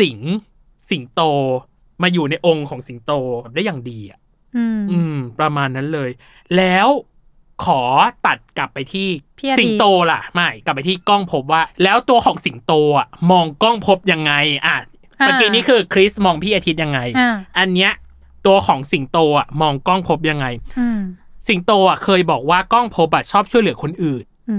[0.00, 0.30] สิงห์
[0.90, 1.20] สิงโต
[2.02, 3.12] มาอยู่ในองค์ของสิงโต
[3.54, 4.18] ได้อย่างดีอะ
[4.56, 6.10] อืมอืมประมาณนั้นเลย
[6.56, 6.88] แล้ว
[7.64, 7.82] ขอ
[8.26, 14.32] ตัดกลับไปที่พี่อาทิตย์สิงโตล่ะ ไม่ กลับไปที่กล้องพบว่า แล้วตัวของสิงโตอะมองกล้องพบยังไง
[14.66, 14.76] อะ
[15.24, 17.92] เมื่อกี้นี้คือคริสมองพี่อาทิตย์ยังไงอ่าอันเนี้ย
[18.46, 20.46] ตัวของสิงโตอะมองกล้องพบยังไง
[20.78, 21.00] อืม
[21.48, 24.56] สิงโตอะเคยบอกว่ากล้องพบอะชอบช่วยเหลือคนอื่นอื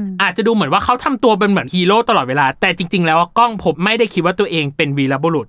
[0.00, 5.46] มอาจจะดูเหมือนว่าเขาทำตัวเป็นเหมือนฮีโร่ตลอดเวลา แต่จริง ๆ แล้วกล้องพบไม่ได้คิดว่าตัวเองเป็นวีรบุรุษ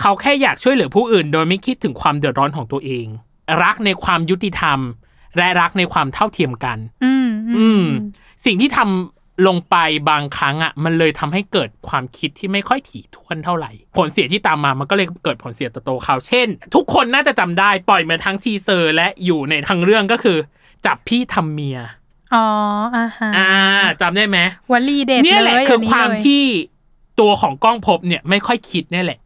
[0.00, 3.06] เขาแค่อยากช่วยเหลือผู้อื่น โดยไม่คิดถึงความเดือดร้อนของตัวเอง
[3.62, 4.78] รักในความยุติธรรม
[5.36, 7.84] และรักในความเท่าเทียมกัน อืมอืม
[8.44, 9.15] สิ่งที่ทำ
[9.46, 9.76] ลงไป
[10.10, 20.38] บางครั้งอะมันเลยทำให้เกิดความคิดที่ไม่ค่อยถี่ถ้วนเท่าไหร่ ผลเสียที่ตามมามันก็เลยเกิดผลเสียต่อตัวเขาเช่น ทุกคนน่าจะจำได้ปล่อยมาทั้งทีเซอร์ และอยู่ในทั้งเรื่องก็คือ
[20.86, 21.78] จับพี่ทำเมีย
[22.34, 22.46] อ๋อ
[22.96, 23.48] อ่าฮะอ่า
[24.00, 24.38] จำได้ไหม
[24.72, 26.44] วลีเด็ดเนี่ยแหละเลยคือความนนี้เลยที่
[27.20, 29.20] ตัวของกล้องภพบเนี่ยไม่ค่อยคิดเนี่ยแหละ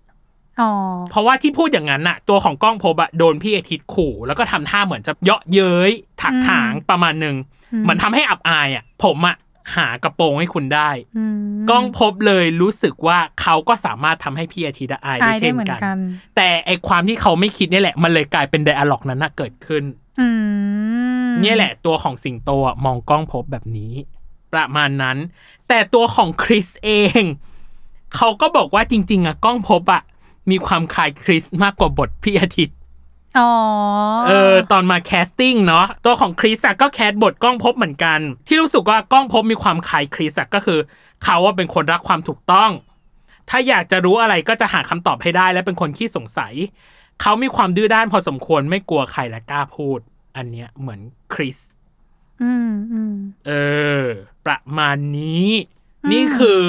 [0.60, 0.70] อ๋อ
[1.10, 5.90] เพราะว่าที่พูดอย่างนั้นน่ะ ตัวของกล้องภพบอะโดนพี่อาทิตย์ขู่ แล้วก็ทำท่าเหมือนจะเยาะเย้ย
[6.22, 7.36] ถักถางประมาณหนึ่ง
[7.82, 9.36] เหมือนทำให้อับอายอะผมอะ
[9.76, 11.36] หากระโปรงให้คุณได้อืม
[11.70, 15.98] กล้องภพบเลยรู้สึกว่าเขาก็สามารถทำให้พี่อาทิตย์อะอายอาได้ยได้เช่นเหมือนกันกัน
[16.36, 19.84] แต่ไอความที่เขาไม่คิดเนี่ยแหละ มันเลยกลายเป็นไดอะล็อกนั้นน่ะเกิดขึ้น
[20.20, 20.28] อื
[21.28, 23.92] มเนี่ยแหละ ตัวของสิงโตอะมองกล้องภพบแบบนี้
[24.52, 25.16] ประมาณนั้น
[25.68, 27.22] แต่ตัวของคริสเอง
[28.16, 30.02] เขาก็บอกว่าจริง ๆอะกล้องภพบอะ
[30.50, 32.76] มีความคล้ายคริสมากกว่าบทพี่อาทิตย์
[33.38, 33.50] อ๋อ
[34.28, 40.78] เออตอนมา casting เนาะตัวของคริสอะก็ cast บทก้องภพเหมือนกัน ที่รู้สึกว่ากล้องภพบมีความคล้ายคริสอะก็คือ
[41.22, 42.70] เขาว่าเป็นคนรักความถูกต้อง
[43.48, 46.54] ถ้าอยากจะรู้อะไรก็จะหาคำตอบให้ได้และเป็นคนขี้สงสัย
[47.20, 49.98] เขามีความดื้อด้านพอสมควรไม่กลัวใครและกล้าพูด
[50.36, 51.00] อันเนี้ยเหมือน
[51.34, 51.58] คริส
[52.42, 53.14] อืมอืม
[53.46, 53.52] เอ
[54.04, 54.06] อ
[54.46, 55.48] ประมาณนี้
[56.12, 56.62] นี่คือ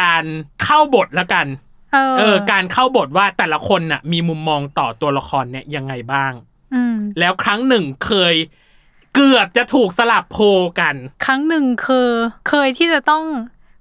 [0.00, 0.24] การ
[0.62, 1.46] เข้าบทแล้วกัน
[1.92, 6.32] เออเออ การเข้าบทว่าแต่ละคนน่ะ มีมุมมองต่อตัวละครเนี่ยยังไงบ้าง
[6.74, 8.34] อืมแล้วครั้งหนึ่งเคย
[9.14, 10.44] เกือบจะถูกสลับโพล
[10.80, 12.08] กัน ครั้งหนึ่งคือ
[12.48, 13.24] เคยที่จะต้อง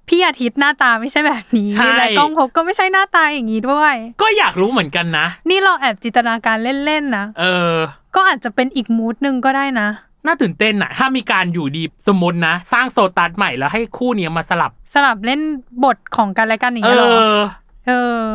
[0.10, 7.76] พี่อาทิตย์หน้าตาไม่ใช่แบบนี้ใช่และกล้องพบก็ไม่ใช่หน้าตาอย่างนี้ด้วย ก็อยากรู้เหมือนกันนะ นี่เราแอบจินตนาการเล่นๆนะ เออ
[8.16, 9.90] ก็อาจจะเป็นอีกมูดหนึ่งก็ได้นะ
[10.26, 15.42] น่าตื่นเต้นน่ะถ้ามีการอยู่ดีสมมตินะ สร้างโซตัสใหม่แล้วให้คู่เนี้ยมาสลับ สลับเล่น
[15.84, 17.40] บทของกันและกันอย่างเอเงี้ยเหรออเออ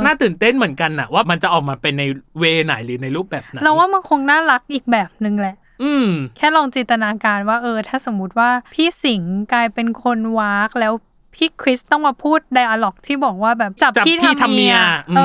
[0.04, 2.04] น่าตื่นเต้นเหมือนกันน่ะว่ามันจะออกมาเป็นใน
[2.38, 10.92] เวไหนหรือในรูปแบบไหนเราว่ามันคงน่ารักอีกแบบหนึ่งแหละ อืม แค่ลองจินตนาการว่าเออ ถ้าสมมุติว่าพี่สิงห์กลายเป็นคนวากแล้ว
[11.34, 14.78] พี่คริสต้องมาพูดไดอะล็อกที่บอกว่าแบบจับจับพี่พี่ทำทำเมีเมียย
[15.10, 15.20] อืมเอ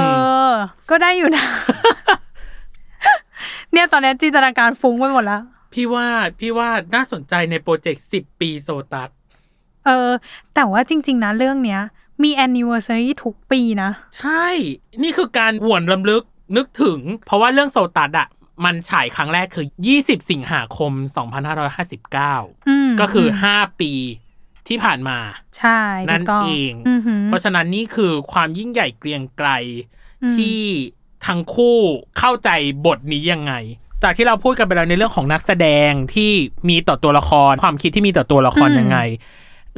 [0.47, 0.49] อ
[0.89, 1.45] ก็ได้อยู่นะ
[3.71, 5.41] เนี่ยตอนนี้จินตนาการฟุ้งไปหมดแล้ว
[5.73, 6.07] พี่ว่า
[6.39, 9.09] พี่ว่าน่าสนใจในโปรเจกต์สิบปีโซตัส
[9.85, 10.11] เออ
[10.55, 11.81] แต่ว่าจริง ๆ นะเรื่องเนี้ย
[12.23, 14.47] มี anniversary ทุกปีนะ嗯ใช่
[15.03, 16.23] นี่คือการหวนรำลึก
[16.57, 18.27] นึกถึง เพราะว่าเรื่องโซตัสอะ
[18.65, 19.65] มันฉายครั้งแรกคือ
[19.97, 20.91] 20 สิงหาคม
[21.59, 23.93] 2559อืมก็คือ 5 ปี
[24.67, 25.17] ที่ผ่านมา
[25.57, 29.49] ใช่นั่นถูกต้องเองอือหือเพราะฉะนั้นนี่คือความยิ่งใหญ่เกรียงไกร
[30.23, 30.61] อืมที่
[31.27, 31.77] ทั้งคู่
[32.19, 32.49] เข้าใจ
[32.85, 33.53] บทนี้ยังไง
[34.03, 36.31] จากที่เราพูดกันไปแล้วในเรื่องของนักแสดงที่
[36.69, 38.97] มีต่อตัวละคร ความคิดที่มีต่อตัวละครยังไง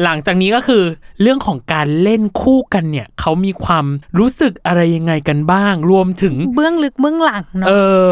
[0.04, 0.84] หลังจากนี้ก็คือ
[1.22, 3.86] เรื่องของการเล่นคู่กันเนี่ยเขามีความ
[4.20, 7.74] รู้สึกอะไรยังไงกันบ้าง รวมถึงเบื้องลึกเบื้องหลังเนาะเอ
[8.04, 8.06] อ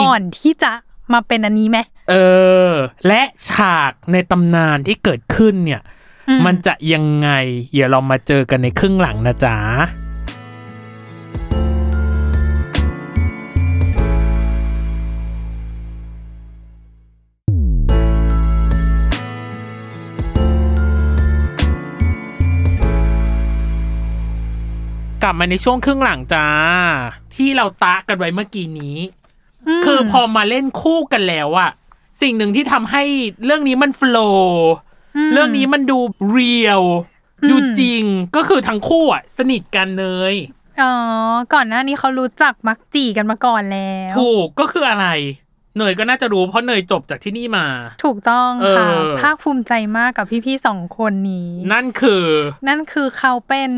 [0.00, 0.72] ก่อนที่จะ
[1.12, 1.78] มาเป็นอันนี้ไหม
[2.10, 2.14] เอ
[2.68, 2.70] อ
[3.06, 5.80] และฉากในตำนานที่เกิดขึ้นเนี่ย
[6.28, 7.30] อืมมันจะยังไง
[7.72, 9.56] เดี๋ยวเรามาเจอกันในครึ่งหลังนะจ๊ะ
[25.22, 26.46] กลับมาในช่วงครึ่งหลังจ้า
[27.34, 28.98] ที่เราตะกันไว้เมื่อกี้นี้
[29.80, 31.70] มคือพอมาเล่นคู่กันแล้วอะ
[32.20, 33.02] สิ่งหนึ่งที่ทำให้
[33.44, 35.98] เรื่องนี้มันโฟล์มเรื่องนี้มันดู
[36.30, 36.82] เรียล
[37.42, 38.02] อืมดูจริง
[38.36, 40.34] ก็คือทั้งคู่อะสนิทกันเลย
[40.82, 40.92] อ๋อ
[41.54, 45.08] ก่อนหน้านี้เขารู้จักมักจีกันมาก่อนแล้ว ถูกก็คืออะไร
[45.78, 47.66] เนยก็น่าจะรู้เพราะเนยจบจากที่นี่มา
[48.04, 52.26] ถูกต้องค่ะเออภาคภูมิใจมากกับพี่ๆสองคนนี้ นั่นคือ
[52.68, 53.70] นั่นคือเขาเป็น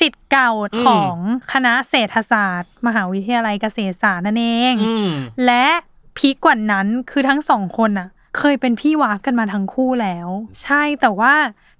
[0.00, 1.16] สิทธิ์เก่าอืมของ
[1.52, 5.08] คณะเศรษฐศาสตร์ มหาวิทยาลัยเกษตรศาสตร์นั่นเองอืม
[5.46, 5.66] และ
[6.16, 8.08] พีกกว่านั้นคือทั้งสองคนน่ะ
[8.38, 10.28] เคยเป็นพี่วากกันมาทั้งคู่แล้ว
[10.62, 11.34] ใช่แต่ว่า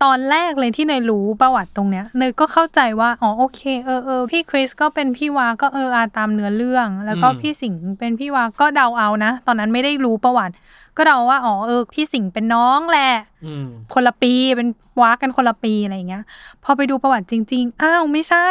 [0.04, 10.54] ตอนแรกเลยที่เนยรู้ประวัติตรงเนี้ยเนยก็เข้าใจว่าอ๋อโอเคเออเออพี่คริสก็เป็นพี่วาก็เอออาตามเนื้อเรื่อง แล้วก็อืมพี่สิงห์เป็นพี่วาก็เดาเอานะ ตอนนั้นไม่ได้รู้ประวัติ
[10.98, 13.12] ก็เดาว่าอ๋อเออพี่สิงห์เป็นน้องแหละ
[13.46, 14.68] อืมคนละปีเป็น
[15.00, 16.24] วากกันคนละปีอะไรอย่างเงี้ย
[16.64, 18.48] พอไปดูประวัติจริง ๆ อ้าวไม่ใช่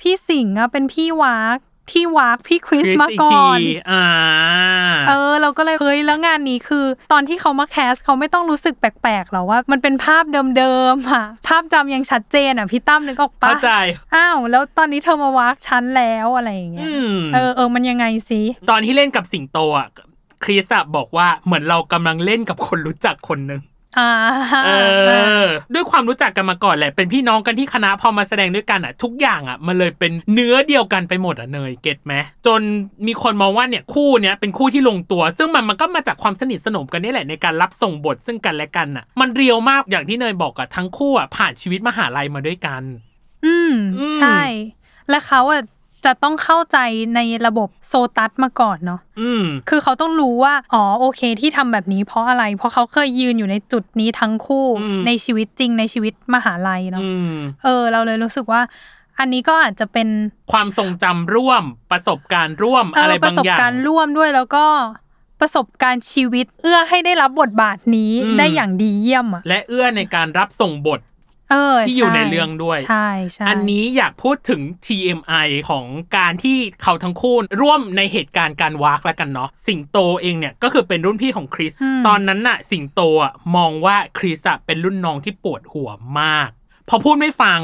[0.00, 1.58] พี่สิงห์อะเป็นพี่วาก
[1.90, 4.04] ที่วากพี่คริสมาก่อนทีอ่า
[5.08, 10.24] เออ เราก็เลยเฮ้ยแล้วงานนี้คือ ตอนที่เขามาแคสเขาไม่ต้องรู้สึกแปลกๆหรอว่า มันเป็นภาพ
[10.58, 13.70] เดิมๆอะ ภาพจำยังชัดเจนอะพี่ตั้มนึกออกปะเข้าใจ
[14.14, 19.88] อ้าวแล้วตอนนี้เธอมาวากชั้นแล้วอะไรอย่างเงี้ยอืมเออเออมันยังไงสิตอนที่เล่นกับสิงโตอะ
[20.42, 23.60] คริสอะบอกว่าเหมือนเรากำลังเล่นกับคนรู้จักคนหนึ่ง
[23.98, 24.10] อ่า
[24.64, 24.70] เอ
[25.44, 32.14] อ ด้วยความรู้จักกันมาก่อนแหละ เป็นพี่น้องกันที่คณะพอมาแสดงด้วยกันอะ ทุกอย่างอะ มันเลยเป็นเนื้อเดียวกันไปหมดอะเนยเก็ตไหม
[32.46, 32.60] จน
[33.06, 42.82] มีคนมองว่าเนี่ยคู่เนี้ยเป็นคู่ที่ลงตัว ซึ่งมันมันก็มาจากความสนิทสนมกันนี่แหละในการรับส่งบทซึ่งกันและกันอะ มันเรียวมากอย่างที่เนยบอกอะทั้งคู่อะผ่านชีวิตมหาลัยมาด้วยกัน
[43.44, 44.40] อืมอืมใช่
[45.10, 45.62] และเขาอะ
[46.04, 46.78] จะต้องเข้าใจ
[47.14, 58.60] ในระบบโซตัสมาก่อนเนาะอืมคือเขาต้องรู้ว่า อ๋อโอเค ที่ทำแบบนี้เพราะอะไร เพราะเขาเคยยืนอยู่ในจุดนี้ทั้งคู่อืมในชีวิตจริงในชีวิตมหาลัยเนาะอืมเออ เราเลยรู้สึกว่า
[59.18, 60.08] อันนี้ก็อาจจะเป็น
[60.52, 64.64] ความทรงจำร่วม ประสบการณ์ร่วมเออะไรอปบาระงสบอย่างการณ์ร่วมด้วยแล้วก็
[65.40, 75.84] ประสบการณ์ชีวิตเอื้อให้ได้รับบทบาทนี้อืมได้อย่างดีเยี่ยมอะและเอื้อในการรับส่งบทเออที่อยู่ช่ในเรื่องด้วย ใช่ใช่อันนี้อยากพูดถึง TMI ของ
[76.16, 86.48] การที่เขาทั้งคู่ร่วมในเหตุการณ์การวากแล้วกันเนาะสิงโตเองเนี่ยก็คือเป็นรุ่นพี่ของคริสมตอนนั้นน่ะ สิงโตอะมองว่าคริสอะเป็นรุ่นน้องที่ปวดหัวมาก
[86.88, 87.60] พอพูดไม่ฟัง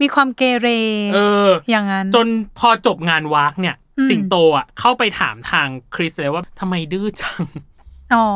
[0.00, 0.68] มีความเกเร
[1.14, 2.26] เออ อย่างนั้น จน
[2.58, 7.42] พอจบงานวากเนี่ยอืมสิงโตอะเข้าไปถามทางคริสเลยว่าทำไมดื้อจัง
[8.14, 8.26] อ๋อ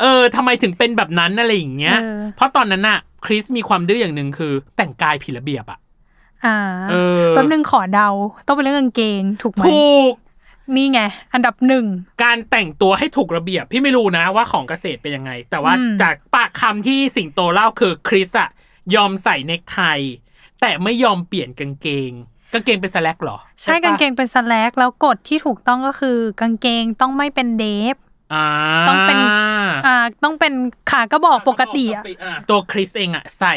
[0.00, 5.78] เออทำไมถึงเป็นแบบนั้นอะไรอย่างเงี้ยเออเพราะตอนนั้นน่ะ คริสมีความดื้ออย่างหนึ่งคือ แต่งกายผิดระเบียบอะ
[6.46, 6.58] อ่า
[6.90, 8.08] เออแป๊บนึงขอเดา
[8.46, 10.14] ต้องเป็นเรื่องกางเกง ถูกไหมถูก
[10.76, 11.00] นี่ไง
[11.32, 11.86] อันดับหนึ่ง
[12.24, 18.50] การแต่งตัวให้ถูกระเบียบ พี่ไม่รู้นะว่าของเกษตรเป็นยังไง แต่ว่าอืมจากปากคำที่สิงโตเล่าคือคริสอะ
[18.94, 19.80] ยอมใส่เนคไท
[20.60, 22.10] แต่ไม่ยอมเปลี่ยนกางเกง
[22.52, 28.07] กางเกงเป็นสแลกเหรอ ใช่ปะกางเกงเป็นสแลกแล้วกฎที่ถูกต้องก็คือกางเกงต้องไม่เป็นเดฟอ่า
[28.88, 29.20] ต้องเป็น
[29.86, 30.52] อ่าต้องเป็น
[30.90, 32.04] ขากระบอกปกติอะ
[32.50, 33.56] ตัวคริสเองอะใส่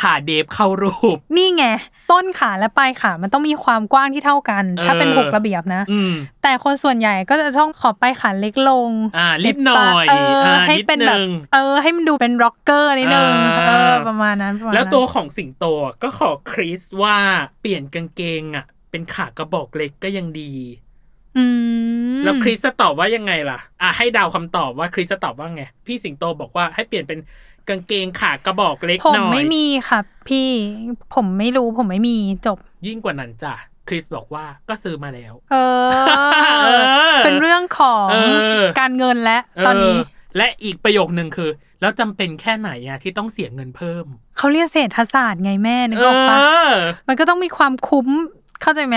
[0.00, 1.64] ขาเดฟเข้ารูป นี่ไง
[2.12, 17.16] ต้นขาและปลายขามันต้องมีความกว้างที่เท่ากัน ถ้าเป็นเออถูกระเบียบนะอืมแต่คนส่วนใหญ่ก็จะช่องขอบปลายขาเล็กลง อ่านิดหน่อยเอออ่าให้นิดเป็นแบบนึงเออ ให้มันดูเป็นร็อกเกอร์นิดนึงอ่าเออประมาณนั้นประมาณนั้นแล้วตัวของสิงโตอะก็ขอคริสว่า
[17.60, 20.85] เปลี่ยนกางเกงอะเป็นขากระบอกเล็กก็ยังดีอืม
[22.24, 27.18] แล้วคริสจะตอบว่ายังไงล่ะ อะให้เดาวคำตอบว่าคริสจะตอบว่าไง พี่สิงโตบอกว่าให้เปลี่ยนเป็น
[27.68, 30.48] กางเกงขากระบอกเล็กผมหน่อยไม่มีค่ะ พี่
[31.14, 33.54] ผมไม่รู้ผมไม่มีจบ ยิ่งกว่านั้นจ้ะ
[33.88, 35.90] คริสบอกว่าก็ซื้อมาแล้ว เออ
[36.64, 36.68] เอ
[37.12, 38.16] อเป็นเรื่องของเอ
[38.58, 44.04] อการเงินและตอนนี้เและอีกประโยคนึงคือ แล้วจำเป็นแค่ไหนอะที่ต้องเสียเงินเพิ่ม
[44.38, 46.38] เขาเรียกเศรษฐศาสตร์ไงแม่นึกเอออกปะ
[46.72, 46.74] อ
[47.08, 48.08] มันก็ต้องมีความคุ้ม
[48.62, 48.96] เข้าใจไหม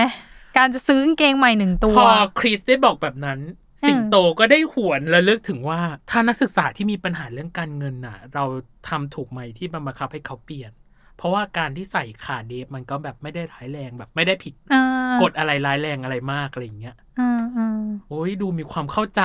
[0.57, 2.09] การจะซื้อกางเกงใหม่หนึ่งตัว พอ
[2.39, 3.39] คริสได้บอกแบบนั้น
[3.83, 8.45] อืมสิงโตก็ได้หวนระลึกถึงว่า ถ้านักศึกษาที่มีปัญหาเรื่องการเงินน่ะ เรา
[8.87, 10.71] ทำถูกไหมที่บังคับให้เขาเปลี่ยน
[11.17, 14.83] เพราะว่าการที่ใส่ขาเดฟมันก็แบบไม่ได้ร้ายแรงแบบไม่ได้ผิดอ่า
[15.21, 19.21] กฎอะไรร้ายแรงอะไรมากอะไรอย่างเงี้ยอืมอืมโอ้ยดูมีความเข้าใจ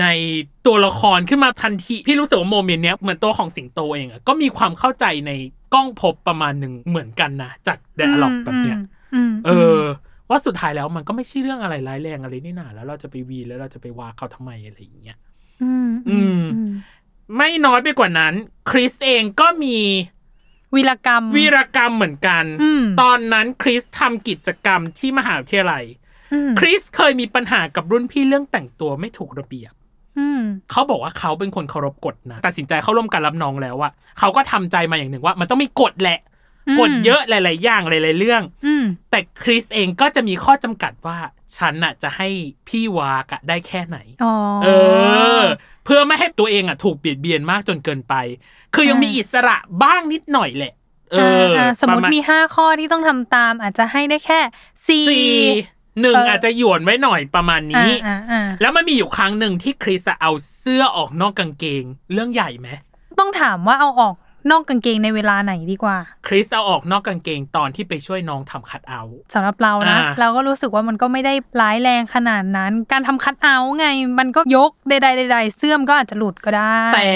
[0.00, 0.06] ใน
[0.66, 5.32] ตัวละครขึ้นมาทันที พี่รู้สึกว่าโมเมนต์เนี้ยเหมือนตัวของสิงโตเองอะก็มีความเข้าใจใน
[5.74, 8.78] กล้องพบประมาณหนึ่งเหมือนกันนะจากเดอะล็อกแบบเนี้ย
[9.14, 9.78] อืมเออ
[10.32, 15.18] ว่าสุดท้ายแล้วมันก็ไม่ใช่เรื่องอะไรร้ายแรงอะไรนี่นาแล้วเราจะไปวีแล้วเราจะไปว่าเขาทำไมอะไรอย่างเงี้ย
[15.62, 16.44] อืม อืม
[17.36, 18.34] ไม่น้อยไปกว่านั้น
[18.70, 19.78] คริสเองก็มี
[20.74, 25.84] วีรกรรม วีรกรรมเหมือนกันอืมตอนนั้นคริสทำกิจกรรมที่มหาวิทยาลัย
[26.32, 29.72] อืมคริสเคยมีปัญหากับรุ่นพี่เรื่องแต่งตัวไม่ถูกระเบียบ
[30.18, 36.31] อืมเขาบอกว่าเขาเป็นคนเคารพกฎนะตัดสินใจเข้าร่วมการรับน้องแล้วว่าเขาก็ทำใจมาอย่างหนึ่งว่า มันต้องมีกฎแหละอืม
[36.80, 41.18] กฎเยอะหลาย ๆ อย่างหลาย ๆ เรื่องอืมแต่คริสเองก็จะมีข้อจำกัดว่า
[41.56, 42.28] ฉันน่ะจะให้
[42.68, 44.68] พี่วากอะได้แค่ไหนอ๋อเอ
[45.40, 45.42] อ
[45.84, 48.14] เพื่อไม่ให้ตัวเองอะถูกเบียดเบียนมากจนเกินไป
[48.74, 50.72] คือยังมีอิสระบ้างนิดหน่อยแหละ
[51.12, 51.16] เอ
[51.48, 54.40] ออ่าสมมปติระาณมีห้าข้อที่ต้องทำตาม อาจจะให้ได้แค่
[54.88, 55.32] สี่สี่
[56.00, 62.68] หนึ่งเออออาจจะหยวนไว้หน่อยประมาณนี้อ่าอ่าแล้วมันมีอยู่ครั้งหนึ่งที่คริสอะเอาเสื้อออกนอกกางเกง เรื่องใหญ่ไหม
[63.18, 64.14] ต้องถามว่าเอาออก
[64.50, 73.86] นอกกางเกงในเวลาไหนดีกว่า คริสเอาออกนอกกางเกงตอนที่ไปช่วยน้องทำคัดเอาท์สำหรับเรานะอ่าเราก็รู้สึกว่ามันก็ไม่ได้ร้ายแรงขนาดนั้น การทำคัดเอาท์ไง
[74.18, 77.10] มันก็ยกใดๆใดๆเสื่อมก็อาจจะหลุดก็ได้ แต่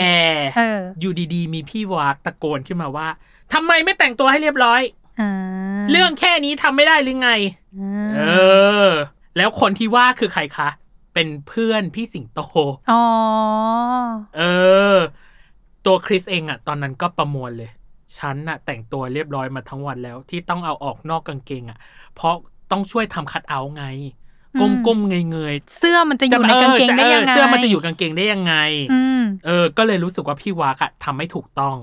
[0.57, 3.09] เอออยู่ดีๆ มีพี่วากตะโกนขึ้นมาว่า
[3.55, 4.81] ทำไมไม่แต่งตัวให้เรียบร้อย
[5.21, 5.31] อ่า
[5.91, 7.31] เรื่องแค่นี้ทำไม่ได้หรือไง
[8.17, 8.21] เอ
[8.87, 8.89] อ
[9.37, 10.69] แล้วคนที่ว่าคือใครคะ
[11.15, 12.41] เป็นเพื่อนพี่สิงโต
[12.91, 13.05] อ๋อ
[14.37, 14.43] เอ
[14.95, 14.97] อ
[15.87, 17.70] ตัวคริสเองอะตอนนั้นก็ประมวลเลย
[18.18, 21.79] ฉันน่ะแต่งตัวเรียบร้อยมาทั้งวันแล้ว ที่ต้องเอาออกนอกกางเกงอะ
[22.14, 22.35] เพราะ
[22.70, 23.85] ต้องช่วยทำคัดเอาท์ไง
[24.57, 28.55] อืมก้มๆเงยเสื้อมันจะๆอยู่ในกางเกงจะได้ยังไงเสื้อมันจะอยู่กางเกงได้ยังไง
[28.92, 31.77] อืมเออ ก็เลยรู้สึกว่าพี่วากอะทำไม่ถูกต้อง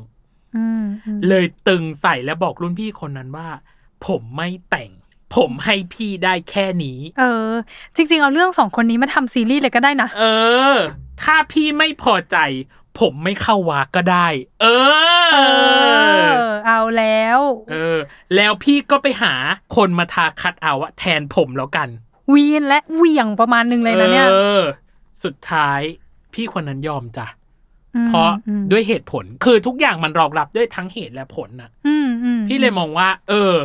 [0.55, 3.47] อืมอืมเลยตึงใส่และบอกรุ่นพี่คนนั้นว่า
[4.05, 4.89] ผมไม่แต่ง
[5.35, 7.51] ผมให้พี่ได้แค่นี้ เออ
[7.95, 10.23] จริง ๆ เอาเรื่องสองคนนี้มาทำซีรีส์เลยก็ได้นะเอ
[10.73, 10.75] อ
[11.23, 12.37] ถ้าพี่ไม่พอใจ
[12.99, 14.27] ผมไม่เข้าวากก็ได้
[14.61, 14.65] เอ
[15.33, 15.37] เอ
[16.25, 17.39] ออ เอาแล้ว
[17.71, 17.97] เออ
[18.35, 19.33] แล้วพี่ก็ไปหา
[19.75, 21.89] คนมาทาคัดเอาท์อะแทนผมแล้วกัน
[22.33, 24.61] วีนและเหวี่ยงประมาณหนึงเลยนะเนี่ย เออ
[25.23, 25.81] สุดท้าย
[26.33, 27.27] พี่คนนั้นยอมจ้ะ
[28.05, 33.55] มเพราะอืมด้วยเหตุผล คือทุกอย่างมันรองรับด้วยทั้งเหตุและผลน่ะอืมอืมพี่เลยมองว่า เออ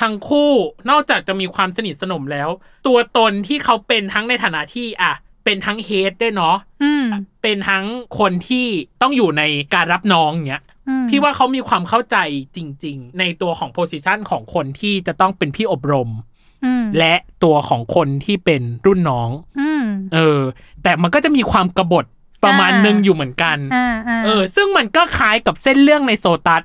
[0.00, 0.50] ทั้งคู่
[0.90, 2.48] นอกจากจะมีความสนิทสนมแล้ว
[2.86, 5.12] ตัวตนที่เขาเป็นทั้งในฐานะที่ อะ
[5.44, 7.04] เป็นทั้งเฮดด้วยเนาะอืม
[7.42, 7.84] เป็นทั้ง
[8.18, 8.66] คนที่
[9.02, 9.42] ต้องอยู่ใน
[9.74, 12.16] การรับน้องเนี้ยอืมพี่ว่าเขามีความเข้าใจ
[12.56, 16.10] จริง ๆ ในตัวของโพสิชันของคนที่จะต้องเป็นพี่อบรม
[16.64, 19.30] อืมและตัวของคนที่เป็นรุ่นน้อง
[19.60, 20.40] อืมเออ
[20.82, 22.04] แต่มันก็จะมีความกบฏ
[22.44, 26.62] ประมาณอ่าหนึงอยู่เหมือนกันอ่าอ่าเออ ซึ่งมันก็คล้ายกับเส้นเรื่องในโซตัส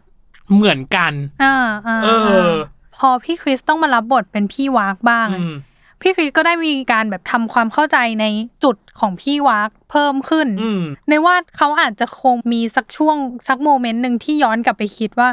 [0.54, 1.14] เหมือนกัน
[1.44, 1.56] อ่า
[1.88, 2.08] อ่าเอ
[2.48, 2.52] อ
[2.98, 5.56] พอพี่คริสต้องมารับบทเป็นพี่วากบ้างอืม
[6.02, 8.26] พี่คริสก็ได้มีการแบบทำความเข้าใจใน
[8.64, 15.30] จุดของพี่วากเพิ่มขึ้นอืมในว่าเขาอาจจะคงมีสักช่วงสักโมเมนต์หนึ่งที่ย้อนกลับไปคิดว่า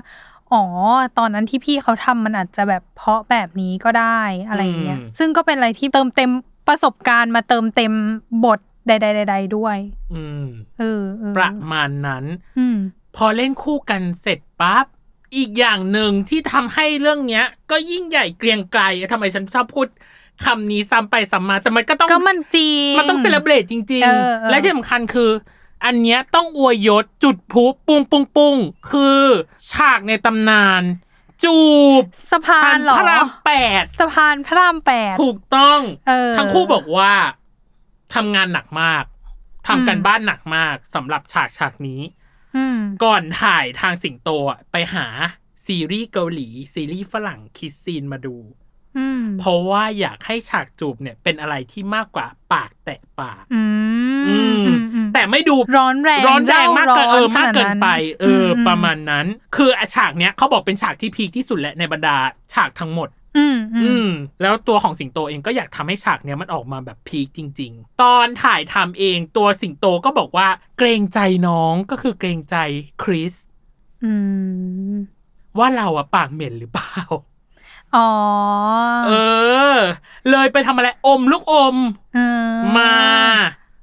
[0.52, 0.64] อ๋อ
[1.18, 6.31] ตอนนั้นที่พี่เขาทำมันอาจจะแบบเพราะแบบนี้ก็ได้อะไรอย่างเงี้ยอืมซึ่งก็เป็นอะไรที่เติมเต็ม
[6.68, 7.92] ประสบการณ์มาเติมเต็ม
[8.44, 9.76] บทใดๆๆด้วย
[10.14, 10.46] อืม
[10.79, 12.24] เออเออประมาณนั้น
[12.59, 12.76] อืม
[13.16, 14.87] พอเล่นคู่กันเสร็จปั๊บ
[15.37, 19.88] อีกอย่างหนึ่งที่ทำให้เรื่องเนี้ย ก็ยิ่งใหญ่เกรียงไกรทำไมฉันชอบพูด
[20.44, 25.31] คำนี้ซ้ำไปซ้ำมาแต่มันก็ต้องก็มันจริงมันต้องเซเลบรตจริงเออเออๆและที่สำคัญคือ
[25.85, 28.57] อันเนี้ยต้องอวยยศจุดพลุปุ้งปุ้งปุ้ง
[28.90, 29.22] คือ
[29.72, 30.83] ฉากในตำนาน
[31.44, 31.59] จู
[32.03, 37.12] บสะพานเหรอพระรามแปดสะพานพระรามแปดถูกต้องเออทั้งคู่บอกว่า
[38.14, 39.05] ทำงานหนักมาก
[39.68, 42.01] ทำกันอืมบ้านหนักมากสำหรับฉากฉากนี้
[42.57, 45.07] อืมก่อนถ่ายทางสิงโตอะไปหา
[45.66, 48.65] ซีรีส์เกาหลี ซีรีส์ฝรั่งคิดซีนมาดูอืม
[49.40, 53.62] เพราะว่าอยากให้ฉากจูบเนี่ยเป็นอะไรที่มากกว่าปากแตะปากอื
[54.20, 62.16] มอืมอืมอืมแต่ไม่ดูร้อนแรงร้อนแรงมากเกินเร่าร้อนเออมากเกินไปขนาดนั้นเอออมประมาณนั้น คืออะฉากเนี้ยเขาบอกเป็นฉากที่พีคที่สุดแหละในบรรดา
[62.54, 64.11] ฉากทั้งหมดอืมอือืมม
[64.42, 72.56] แล้วตัวของสิงโตเองก็อยากทำให้ฉากเนี้ยมันออกมาแบบพีคจริง ๆ ตอนถ่ายทำเองตัวสิงโตก็บอกว่า เกรงใจน้องก็คือเกรงใจ
[73.02, 73.35] คริส
[74.04, 74.12] อื
[74.92, 74.94] ม
[75.59, 76.96] ว่าเราอะปากเหม็นหรือเปล่า
[77.96, 78.11] อ๋อ
[79.06, 79.12] เอ
[79.74, 79.76] อ
[80.30, 81.76] เลยไปทำอะไรอมลูกอม
[82.14, 82.20] เอ
[82.52, 82.94] อมา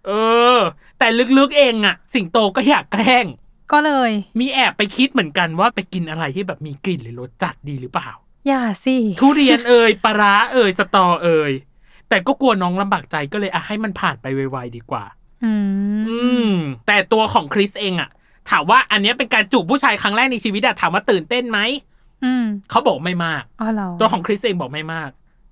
[0.08, 0.12] เอ
[0.58, 0.58] อ
[1.00, 3.26] แต่ลึกๆเองอะสิงโตก็อยากแกล้ง
[3.72, 8.10] ก็เลย มีแอบไปคิดเหมือนกันว่าไปกินอะไรที่แบบมีกลิ่นหรือรสจัดดีหรือเปล่า
[8.48, 11.52] อย่าสิ ทุเรียนเอ่ยปลาร้าเอ่ยสตอเอ่ย
[12.10, 15.04] แต่ก็กลัวน้องลำบากใจก็เลยอะให้มันผ่านไปไวๆดีกว่า
[15.44, 15.54] อื
[15.98, 16.20] มอื
[16.52, 16.54] ม
[16.88, 18.10] แต่ตัวของคริสเองอะ
[18.50, 21.93] ถามว่าอันเนี้ยเป็นการจูบผู้ชายครั้งแรกในชีวิตอะถามว่าตื่นเต้นไหมอืม
[22.70, 25.10] เขาบอกไม่มากอ๋อเหรอตัวของคริสเองบอกไม่มาก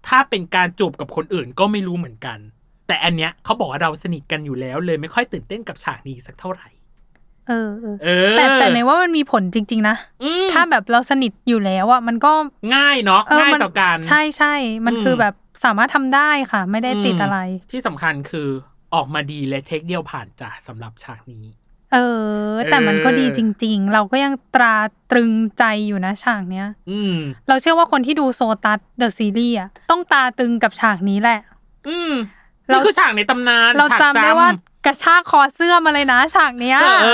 [0.08, 2.40] ถ้าเป็นการจูบกับคนอื่นก็ไม่รู้เหมือนกัน
[2.88, 6.68] แต่อันเนี้ยเขาบอกว่าเราสนิทกันอยู่แล้ว เลยไม่ค่อยตื่นเต้นกับฉากนี้สักเท่าไหร่
[7.48, 12.32] เออเออเออแต่แต่ในว่ามันมีผลจริง ๆ นะอืมถ้าแบบเราสนิทอยู่แล้วอะมันก็
[12.76, 14.54] ง่ายเนาะเออง่ายมันต่อการใช่ใช่
[14.86, 17.40] มันอืมคือแบบสามารถทำได้ค่ะ ไม่ได้ติดอะไร
[17.72, 18.48] ที่สำคัญคือ
[18.96, 21.46] ออกมาดีและเทคเดียวผ่านจ้ะสำหรับฉากนี้
[21.93, 21.97] เอ
[22.49, 24.75] อ แต่มันก็ดีเออจริง ๆ เราก็ยังตรา
[25.12, 27.15] ตรึงใจอยู่นะฉากเนี้ย อืม
[27.47, 31.39] เราเชื่อว่าคนที่ดูโซตัสเดอะซีรีส์อะต้องตาตึงกับฉากนี้แหละ
[31.88, 32.13] อืม
[32.69, 34.49] เรานี่คือฉากในตำนานเราฉากจำได้ว่า
[34.86, 37.08] กระชากคอเสื้อมาเลยนะฉากเนี้ยเอ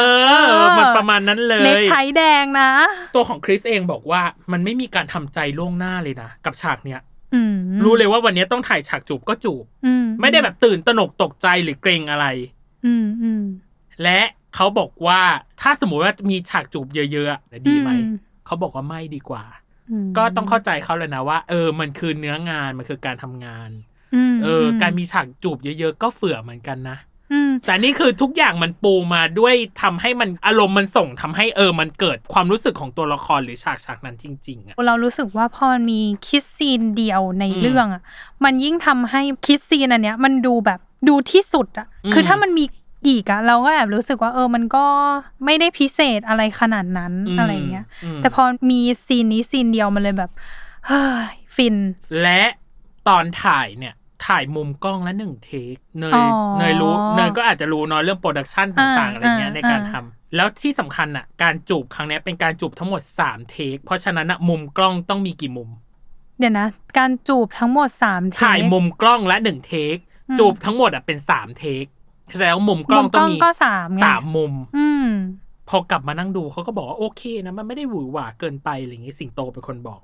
[0.63, 2.69] อ มันประมาณนั้นเลยเน็กไทแดงนะ
[3.15, 7.01] ตัวของคริสเองบอกว่ามันไม่มีการทำใจล่วงหน้าเลยนะกับฉากเนี้ย
[7.33, 12.25] อืมรู้เลยว่าวันนี้ต้องถ่ายฉากจูบก็จูบอืมไม่ได้แบบตื่นตระหนกตกใจหรือเกรงอะไร
[12.85, 13.43] อืมอืม
[14.03, 14.19] และ
[14.57, 15.21] เขาบอกว่า
[15.61, 19.43] ถ้าสมมติว่ามีฉากจูบเยอะๆอะดีไหมอืมเขาบอกว่าไม่ดีกว่า
[20.05, 23.69] มก็ต้องเข้าใจเขาเลยนะว่า เออ มันคือเนื้องานมันคือการทำงาน
[24.31, 26.97] มเอออ การมีฉากจูบเยอะๆก็เฟื่อเหมือนกันนะ
[27.33, 38.03] อืมแต่นี่คือทุกอย่างมันปูมาด้วยทำให้มันอารมณ์มันส่งทำให้เออ มันเกิดความรู้สึกของตัวละครหรือฉากฉากนั้นจริงๆอะเรารู้สึกว่าพอมันมีkiss scene เดียวในอืมเรื่องอะ
[38.43, 42.65] มันยิ่งทำให้ kiss scene อันเนี้ยมันดูแบบดูที่สุดอะอืมคือถ้ามันมี
[43.07, 44.85] อีกอะเราก็แอบรู้สึกว่าเออมันก็
[45.45, 47.85] ไม่ได้พิเศษอะไรขนาดนั้นอะไรเงี้ย
[48.17, 50.31] มแต่พอมี scene นี้ scene เดียวมันเลยแบบ
[50.87, 51.75] เฮ้ยฟิน
[52.21, 52.41] และ
[53.07, 53.93] ตอนถ่ายเนี่ย
[54.27, 65.69] ถ่ายมุมกล้องละหนึ่ง take เนอ๋ยอเนยรู้เนยก็อาจจะรู้เนาะเรื่อง production ต่างๆอ่าอะไรเงี้ยอ่าในการอ่าทำแล้วที่สำคัญอะ การจูบครั้งเนี้ยเป็นการจูบทั้งหมด3 take เพราะฉะนั้นอะมุมกล้องต้องมีกี่มุม
[66.39, 69.95] เดี๋ยวนะ การจูบทั้งหมดสามเทคถ่ายมุมกล้องละหนึ่งเทค
[70.29, 71.85] อืมจูบทั้งหมดอะเป็นสามเทค
[72.31, 75.07] แสดงว่ามุมกล้มุองมกต้อล้งองมีก็สามไงสามมุม อืม
[75.69, 80.01] พอกลับมานั่งดูเขาก็บอกว่าโอเคนะมันไม่ได้หวือหวาเกินไปอะไรอย่างงี้สิงโตเป็นคนบอก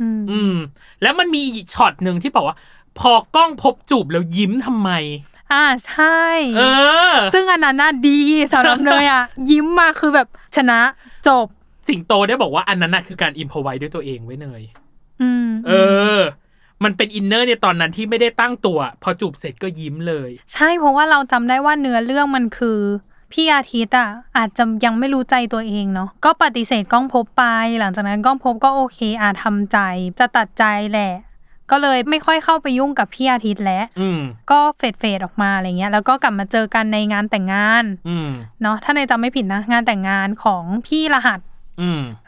[0.00, 0.56] อืมอืม
[1.02, 2.56] แล้วมันมีอีกช็อตหนึ่งที่บอกว่า
[2.98, 4.90] พอกล้องพบจูบแล้วยิ้มทำไม
[5.52, 6.20] อ่าใช่
[6.56, 6.62] เอ
[7.10, 8.18] อ ซึ่งอันนั้นน่ะดี
[8.52, 10.80] สำหรับเนยอะ ยิ้มมาคือแบบชนะ
[11.28, 11.46] จบ
[11.88, 14.62] สิงโตได้บอกว่าอันนั้นน่ะคือการ improvise ด้วยตัวเองไว้เนย
[15.22, 15.72] อืมเอ
[16.18, 16.20] อ
[16.84, 22.80] มันเป็น inner ในตอนนั้นที่ไม่ได้ตั้งตัว พอจูบเสร็จก็ยิ้มเลย ใช่เพราะว่าเราจำได้ว่าเนื้อเรื่องมันคือ
[23.32, 27.44] พี่อาทิตย์อะอาจจะยังไม่รู้ใจตัวเองเนาะก็ปฏิเสธกล้องภพบไป
[27.80, 29.78] หลังจากนั้นกล้องภพบก็โอเคอาทำใจ
[30.18, 31.12] จะตัดใจแหละ
[31.70, 34.20] ก็เลยไม่ค่อยเข้าไปยุ่งกับพี่อาทิตย์แล้วอืม
[34.50, 38.30] ก็ fade fade ๆออกมาอะไรเงี้ย แล้วก็กลับมาเจอกันในงานแต่งงานอืม
[38.62, 41.51] เนาะถ้าในจำไม่ผิดนะ งานแต่งงานของพี่รหัสอืม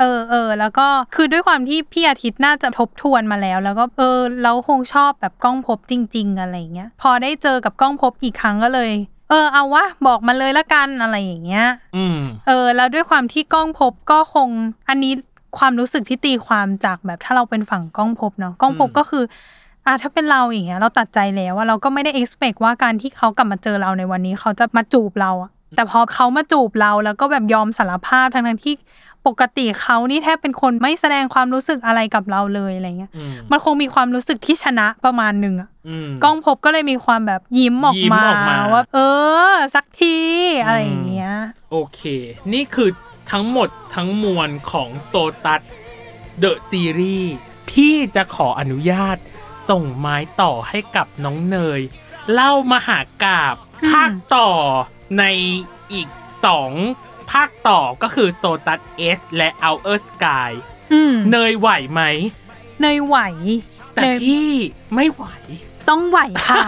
[0.01, 8.90] เออเออแล้วก็คือด้วยความที่พี่อาทิตย์น่าจะทบทวนมาแล้ว แล้วก็เออเราคงชอบแบบกล้องภพบจริง ๆ อะไรเงี้ย พอได้เจอกับกล้องภพบอีกครั้งก็เลย
[9.30, 11.66] เออเอาวะบอกมาเลยละกันอะไรอย่างเงี้ย
[11.97, 14.49] อืมเออ แล้วด้วยความที่กล้องภพบก็คง
[14.88, 15.12] อันนี้
[15.59, 19.24] ความรู้สึกที่ตีความจากแบบถ้าเราเป็นฝั่งกล้องภพบเนาะกล้องภพบอืมก็คือ
[19.86, 28.74] อะถ้าเป็นเราอย่างเงี้ยเราตัดใจแล้วว่าเราก็ไม่ได้ expect ว่าการที่เขากลับมาเจอเราในวันนี้เขาจะมาจูบเราอะแต่พอเขามาจูบเราแล้วก็แบบยอมสารภาพทั้งทั้งๆที่
[29.27, 38.99] ปกติเขานี่แทบเป็นคนไม่แสดงความรู้สึกอะไรกับเราเลยอะไรเงี้ยอืมมันคงมีความรู้สึกที่ชนะประมาณหนึ่งอะอืมกล้องภพบก็เลยมีความแบบยิ้มออกยิ้มมาออกมาว่า เอ
[39.51, 40.18] อ สักที
[40.64, 41.33] อะไรอย่างเงี้ย
[41.70, 42.01] โอเค
[42.53, 42.91] นี่คือ
[43.33, 45.12] ทั้งหมดทั้งมวลของโซ
[45.45, 45.61] ตัส
[46.39, 47.35] เดอะซีรีส์
[47.70, 49.16] พี่จะขออนุญาต
[49.68, 51.81] ส่งไม้ต่อให้กับน้องเนย
[52.33, 53.55] เล่ามหากาบ
[53.85, 54.51] อืมภาคต่อ
[55.18, 55.25] ใน
[55.93, 56.09] อีก
[56.45, 56.72] สอง
[57.33, 60.51] ภาคต่อก็คือโซตัสเอสและ Outer Sky
[60.93, 62.03] อืมเนยไหวไหม
[62.81, 63.16] เนยไหว
[63.95, 64.51] แต่เนยพี่
[64.95, 65.25] ไม่ไหว
[65.89, 66.18] ต้องไหว
[66.49, 66.62] ค่ะ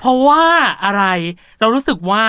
[0.00, 0.44] เพราะว่า
[0.84, 1.04] อะไร
[1.60, 2.24] เรารู้สึกว่า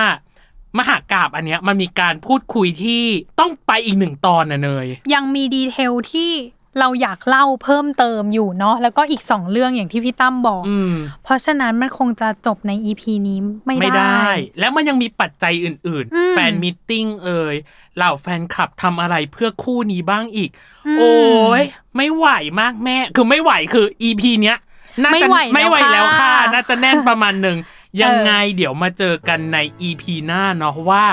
[0.78, 3.04] มหากาบอันเนี้ยมันมีการพูดคุยที่
[3.40, 6.32] ต้องไปอีกหนึ่งตอนนะเนย ยังมีดีเทลที่
[6.80, 10.94] เราอยากเล่าเพิ่มเติมอยู่เนาะแล้วก็อีกสองเรื่องอย่างที่พี่ตั้มบอกอืม
[11.24, 17.54] เพราะฉะนั้นมันคงจะจบใน EP นี้ไม่ไม่ได้ได้ แล้วมันยังมีปัจจัยอื่นอืมๆ fan meeting เอ่ย
[17.96, 20.50] เหล่าแฟนคลับทำอะไรเพื่อคู่นี้บ้างอีก
[20.86, 21.12] อืมโอ้
[21.60, 21.62] ย
[21.96, 22.26] ไม่ไหว
[22.60, 24.58] มากแม่ คือไม่ไหวคือ EP เนี้ย
[25.02, 27.58] น่าไม่จะไหวไม่ไหวแล้วแล้วค่ะค่ะ น่าจะแน่นประมาณหนึ่ง
[28.02, 29.58] ยังไงเดี๋ยวมาเจอกันใน
[29.88, 31.04] EP หน้าเนาะว่า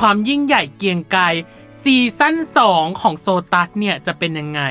[0.00, 1.22] ความยิ่งใหญ่เกรียงไกร
[1.82, 2.36] season
[2.68, 4.62] 2 ของโซตัสเนี่ยจะเป็นยังไง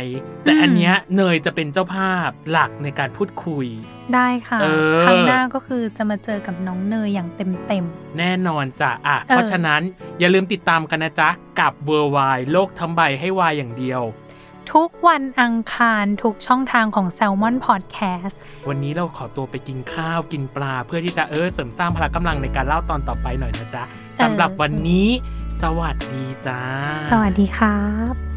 [0.44, 3.68] แต่อันเนี้ยเนยจะเป็นเจ้าภาพหลักในการพูดคุย
[4.14, 7.86] ได้ค่ะเออครั้งหน้าก็คือจะมาเจอกับน้องเนยอย่างเต็มเต็ม
[8.18, 9.82] แน่นอนจ้ะอะ เพราะฉะนั้น
[10.20, 11.30] อย่าลืมติดตามกันนะจ๊ะ
[11.60, 12.18] กับเวอร์ไว
[12.52, 18.36] โลกทั้งใบให้วายอย่างเดียวๆทุกวันอังคารทุกช่องทางของ Salmon Podcast
[18.70, 23.84] วันนี้เราขอตัวไปกินข้าวกินปลา เพื่อที่จะเออเสริมสร้างพละกำลังในการเล่าตอนต่อไปหน่อยนะจ๊ะ
[24.22, 25.08] สำหรับวันนี้
[25.62, 26.62] สวัสดีจ้า
[27.12, 27.82] สวัสดีครั
[28.12, 28.29] บ